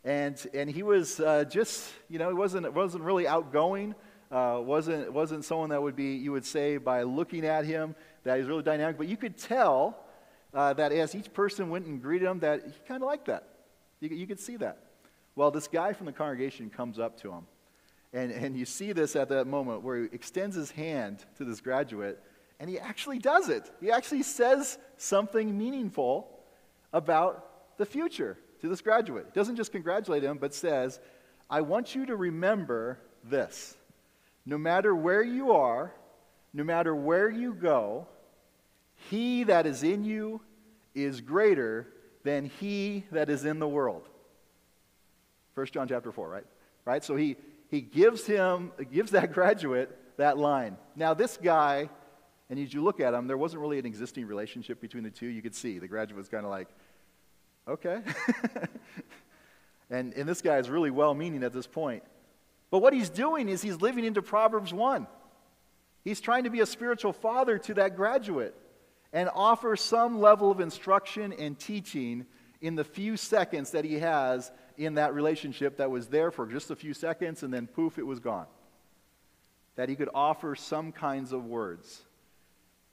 And, 0.03 0.45
and 0.53 0.69
he 0.69 0.83
was 0.83 1.19
uh, 1.19 1.45
just, 1.45 1.89
you 2.09 2.19
know, 2.19 2.27
he 2.27 2.33
wasn't, 2.33 2.71
wasn't 2.73 3.03
really 3.03 3.27
outgoing, 3.27 3.95
uh, 4.31 4.59
wasn't, 4.61 5.13
wasn't 5.13 5.45
someone 5.45 5.69
that 5.69 5.81
would 5.81 5.95
be, 5.95 6.15
you 6.15 6.33
would 6.33 6.45
say, 6.45 6.77
by 6.77 7.03
looking 7.03 7.45
at 7.45 7.65
him, 7.65 7.95
that 8.27 8.37
he's 8.37 8.47
really 8.47 8.63
dynamic. 8.63 8.97
But 8.97 9.07
you 9.07 9.17
could 9.17 9.37
tell 9.37 9.97
uh, 10.53 10.73
that 10.73 10.91
as 10.91 11.15
each 11.15 11.33
person 11.33 11.69
went 11.69 11.85
and 11.85 12.01
greeted 12.01 12.27
him, 12.27 12.39
that 12.39 12.63
he 12.65 12.73
kind 12.87 13.01
of 13.01 13.07
liked 13.07 13.25
that. 13.25 13.47
You, 13.99 14.09
you 14.09 14.27
could 14.27 14.39
see 14.39 14.57
that. 14.57 14.83
Well, 15.35 15.51
this 15.51 15.67
guy 15.67 15.93
from 15.93 16.05
the 16.05 16.11
congregation 16.11 16.69
comes 16.69 16.99
up 16.99 17.19
to 17.21 17.31
him 17.31 17.45
and, 18.13 18.31
and 18.31 18.57
you 18.57 18.65
see 18.65 18.93
this 18.93 19.15
at 19.15 19.29
that 19.29 19.47
moment 19.47 19.83
where 19.83 20.03
he 20.03 20.09
extends 20.11 20.55
his 20.55 20.71
hand 20.71 21.23
to 21.37 21.45
this 21.45 21.61
graduate, 21.61 22.21
and 22.59 22.69
he 22.69 22.79
actually 22.79 23.19
does 23.19 23.49
it. 23.49 23.69
He 23.81 23.91
actually 23.91 24.23
says 24.23 24.77
something 24.97 25.57
meaningful 25.57 26.27
about 26.93 27.77
the 27.77 27.85
future 27.85 28.37
to 28.61 28.69
this 28.69 28.81
graduate. 28.81 29.25
He 29.31 29.39
doesn't 29.39 29.55
just 29.55 29.71
congratulate 29.71 30.23
him, 30.23 30.37
but 30.37 30.53
says, 30.53 30.99
I 31.49 31.61
want 31.61 31.95
you 31.95 32.05
to 32.07 32.15
remember 32.15 32.99
this. 33.23 33.75
No 34.45 34.57
matter 34.57 34.95
where 34.95 35.21
you 35.21 35.51
are, 35.51 35.93
no 36.53 36.63
matter 36.63 36.95
where 36.95 37.29
you 37.29 37.53
go, 37.53 38.07
he 39.09 39.43
that 39.43 39.65
is 39.65 39.83
in 39.83 40.03
you 40.03 40.41
is 40.95 41.21
greater 41.21 41.87
than 42.23 42.45
he 42.45 43.05
that 43.11 43.29
is 43.29 43.45
in 43.45 43.59
the 43.59 43.67
world. 43.67 44.07
1 45.55 45.67
John 45.67 45.87
chapter 45.87 46.11
4, 46.11 46.29
right? 46.29 46.45
Right? 46.85 47.03
So 47.03 47.15
he, 47.15 47.35
he 47.69 47.81
gives 47.81 48.25
him, 48.25 48.71
gives 48.91 49.11
that 49.11 49.33
graduate 49.33 49.95
that 50.17 50.37
line. 50.37 50.77
Now, 50.95 51.13
this 51.13 51.37
guy, 51.37 51.89
and 52.49 52.59
as 52.59 52.73
you 52.73 52.83
look 52.83 52.99
at 52.99 53.13
him, 53.13 53.27
there 53.27 53.37
wasn't 53.37 53.61
really 53.61 53.79
an 53.79 53.85
existing 53.85 54.25
relationship 54.25 54.81
between 54.81 55.03
the 55.03 55.09
two. 55.09 55.27
You 55.27 55.41
could 55.41 55.55
see 55.55 55.79
the 55.79 55.87
graduate 55.87 56.17
was 56.17 56.29
kind 56.29 56.45
of 56.45 56.51
like, 56.51 56.67
okay. 57.67 58.01
and, 59.89 60.13
and 60.13 60.27
this 60.27 60.41
guy 60.41 60.57
is 60.57 60.69
really 60.69 60.91
well 60.91 61.13
meaning 61.13 61.43
at 61.43 61.53
this 61.53 61.67
point. 61.67 62.03
But 62.69 62.79
what 62.79 62.93
he's 62.93 63.09
doing 63.09 63.47
is 63.47 63.61
he's 63.61 63.81
living 63.81 64.03
into 64.03 64.21
Proverbs 64.21 64.73
1. 64.73 65.07
He's 66.03 66.21
trying 66.21 66.43
to 66.43 66.49
be 66.49 66.59
a 66.59 66.65
spiritual 66.65 67.13
father 67.13 67.57
to 67.59 67.73
that 67.75 67.95
graduate 67.95 68.55
and 69.13 69.29
offer 69.33 69.75
some 69.75 70.19
level 70.19 70.51
of 70.51 70.59
instruction 70.59 71.33
and 71.33 71.57
teaching 71.57 72.25
in 72.61 72.75
the 72.75 72.83
few 72.83 73.17
seconds 73.17 73.71
that 73.71 73.85
he 73.85 73.99
has 73.99 74.51
in 74.77 74.95
that 74.95 75.13
relationship 75.13 75.77
that 75.77 75.89
was 75.89 76.07
there 76.07 76.31
for 76.31 76.45
just 76.45 76.71
a 76.71 76.75
few 76.75 76.93
seconds 76.93 77.43
and 77.43 77.53
then 77.53 77.67
poof, 77.67 77.97
it 77.97 78.05
was 78.05 78.19
gone. 78.19 78.47
That 79.75 79.89
he 79.89 79.95
could 79.95 80.09
offer 80.13 80.55
some 80.55 80.91
kinds 80.91 81.31
of 81.31 81.45
words. 81.45 82.01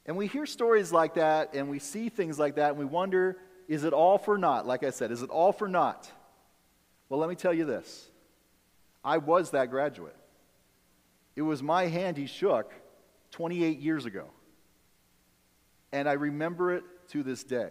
And 0.07 0.17
we 0.17 0.27
hear 0.27 0.47
stories 0.47 0.93
like 0.93 1.15
that 1.15 1.55
and 1.55 1.71
we 1.71 1.79
see 1.79 2.09
things 2.09 2.39
like 2.39 2.57
that 2.57 2.71
and 2.71 2.79
we 2.79 2.85
wonder 2.85 3.37
is 3.67 3.85
it 3.85 3.95
all 3.95 4.19
for 4.19 4.37
naught? 4.37 4.67
Like 4.67 4.85
I 4.85 4.91
said, 4.91 5.11
is 5.11 5.23
it 5.23 5.31
all 5.31 5.51
for 5.51 5.67
naught? 5.67 6.11
Well, 7.09 7.19
let 7.19 7.31
me 7.31 7.35
tell 7.35 7.55
you 7.55 7.65
this 7.65 8.09
I 9.03 9.19
was 9.19 9.51
that 9.51 9.71
graduate. 9.71 10.17
It 11.37 11.43
was 11.43 11.63
my 11.63 11.87
hand 11.87 12.17
he 12.17 12.27
shook 12.27 12.73
28 13.33 13.81
years 13.81 14.05
ago. 14.05 14.27
And 15.95 16.09
I 16.09 16.15
remember 16.15 16.75
it 16.75 16.83
to 17.11 17.23
this 17.23 17.45
day. 17.45 17.71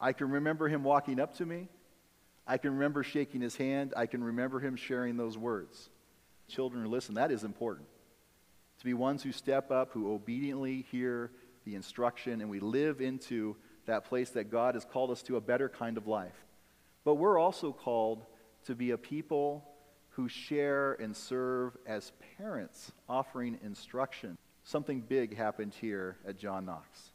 I 0.00 0.12
can 0.12 0.30
remember 0.30 0.68
him 0.68 0.82
walking 0.82 1.20
up 1.20 1.36
to 1.36 1.46
me. 1.46 1.68
I 2.44 2.58
can 2.58 2.72
remember 2.72 3.04
shaking 3.04 3.40
his 3.40 3.54
hand. 3.54 3.94
I 3.96 4.06
can 4.06 4.24
remember 4.24 4.58
him 4.58 4.74
sharing 4.74 5.16
those 5.16 5.38
words. 5.38 5.90
Children 6.48 6.90
listen, 6.90 7.14
that 7.14 7.30
is 7.30 7.44
important. 7.44 7.86
To 8.80 8.84
be 8.84 8.94
ones 8.94 9.22
who 9.22 9.30
step 9.30 9.70
up, 9.70 9.92
who 9.92 10.12
obediently 10.12 10.84
hear 10.90 11.30
the 11.64 11.76
instruction, 11.76 12.40
and 12.40 12.50
we 12.50 12.58
live 12.58 13.00
into 13.00 13.54
that 13.86 14.06
place 14.06 14.30
that 14.30 14.50
God 14.50 14.74
has 14.74 14.84
called 14.84 15.12
us 15.12 15.22
to 15.22 15.36
a 15.36 15.40
better 15.40 15.68
kind 15.68 15.98
of 15.98 16.08
life. 16.08 16.34
But 17.04 17.14
we're 17.14 17.38
also 17.38 17.72
called 17.72 18.24
to 18.64 18.74
be 18.74 18.90
a 18.90 18.98
people 18.98 19.64
who 20.10 20.28
share 20.28 20.94
and 20.94 21.16
serve 21.16 21.76
as 21.86 22.10
parents, 22.38 22.90
offering 23.08 23.56
instruction. 23.62 24.36
Something 24.64 25.00
big 25.00 25.36
happened 25.36 25.74
here 25.80 26.16
at 26.26 26.36
John 26.36 26.64
Knox. 26.64 27.12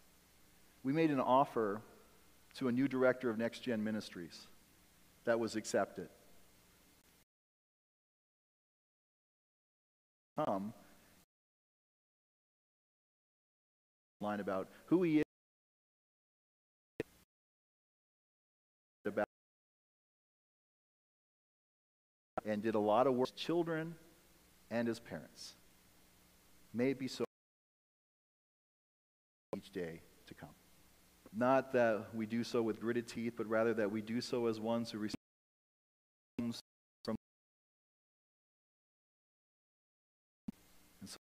We 0.86 0.94
made 0.94 1.10
an 1.10 1.20
offer 1.20 1.82
to 2.58 2.68
a 2.68 2.72
new 2.72 2.88
director 2.88 3.32
of 3.32 3.40
Next 3.40 3.62
Gen 3.62 3.84
Ministries 3.84 4.46
that 5.24 5.40
was 5.40 5.56
accepted. 5.56 6.10
Come 10.38 10.74
line 14.22 14.40
about 14.40 14.70
who 14.86 15.02
he 15.04 15.20
is 15.20 15.24
about 19.06 19.28
and 22.46 22.62
did 22.62 22.76
a 22.76 22.80
lot 22.80 23.08
of 23.08 23.14
work 23.14 23.22
with 23.22 23.36
children 23.36 23.96
and 24.70 24.88
as 24.88 25.00
parents. 25.00 25.56
May 26.74 26.92
it 26.92 27.00
be 27.00 27.08
so 27.08 27.26
each 29.58 29.72
day 29.72 30.02
to 30.28 30.34
come. 30.34 30.55
Not 31.38 31.74
that 31.74 32.14
we 32.14 32.26
do 32.26 32.46
so 32.46 32.62
with 32.62 32.80
gritted 32.80 33.10
teeth, 33.10 33.34
but 33.36 33.48
rather 33.48 33.74
that 33.74 33.92
we 33.92 34.02
do 34.02 34.22
so 34.22 34.48
as 34.48 34.60
ones 34.60 34.92
who 34.92 35.00
receive 35.00 35.16
from 36.38 37.16
and 41.02 41.10
so 41.10 41.18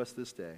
us 0.00 0.12
this 0.12 0.32
day 0.32 0.56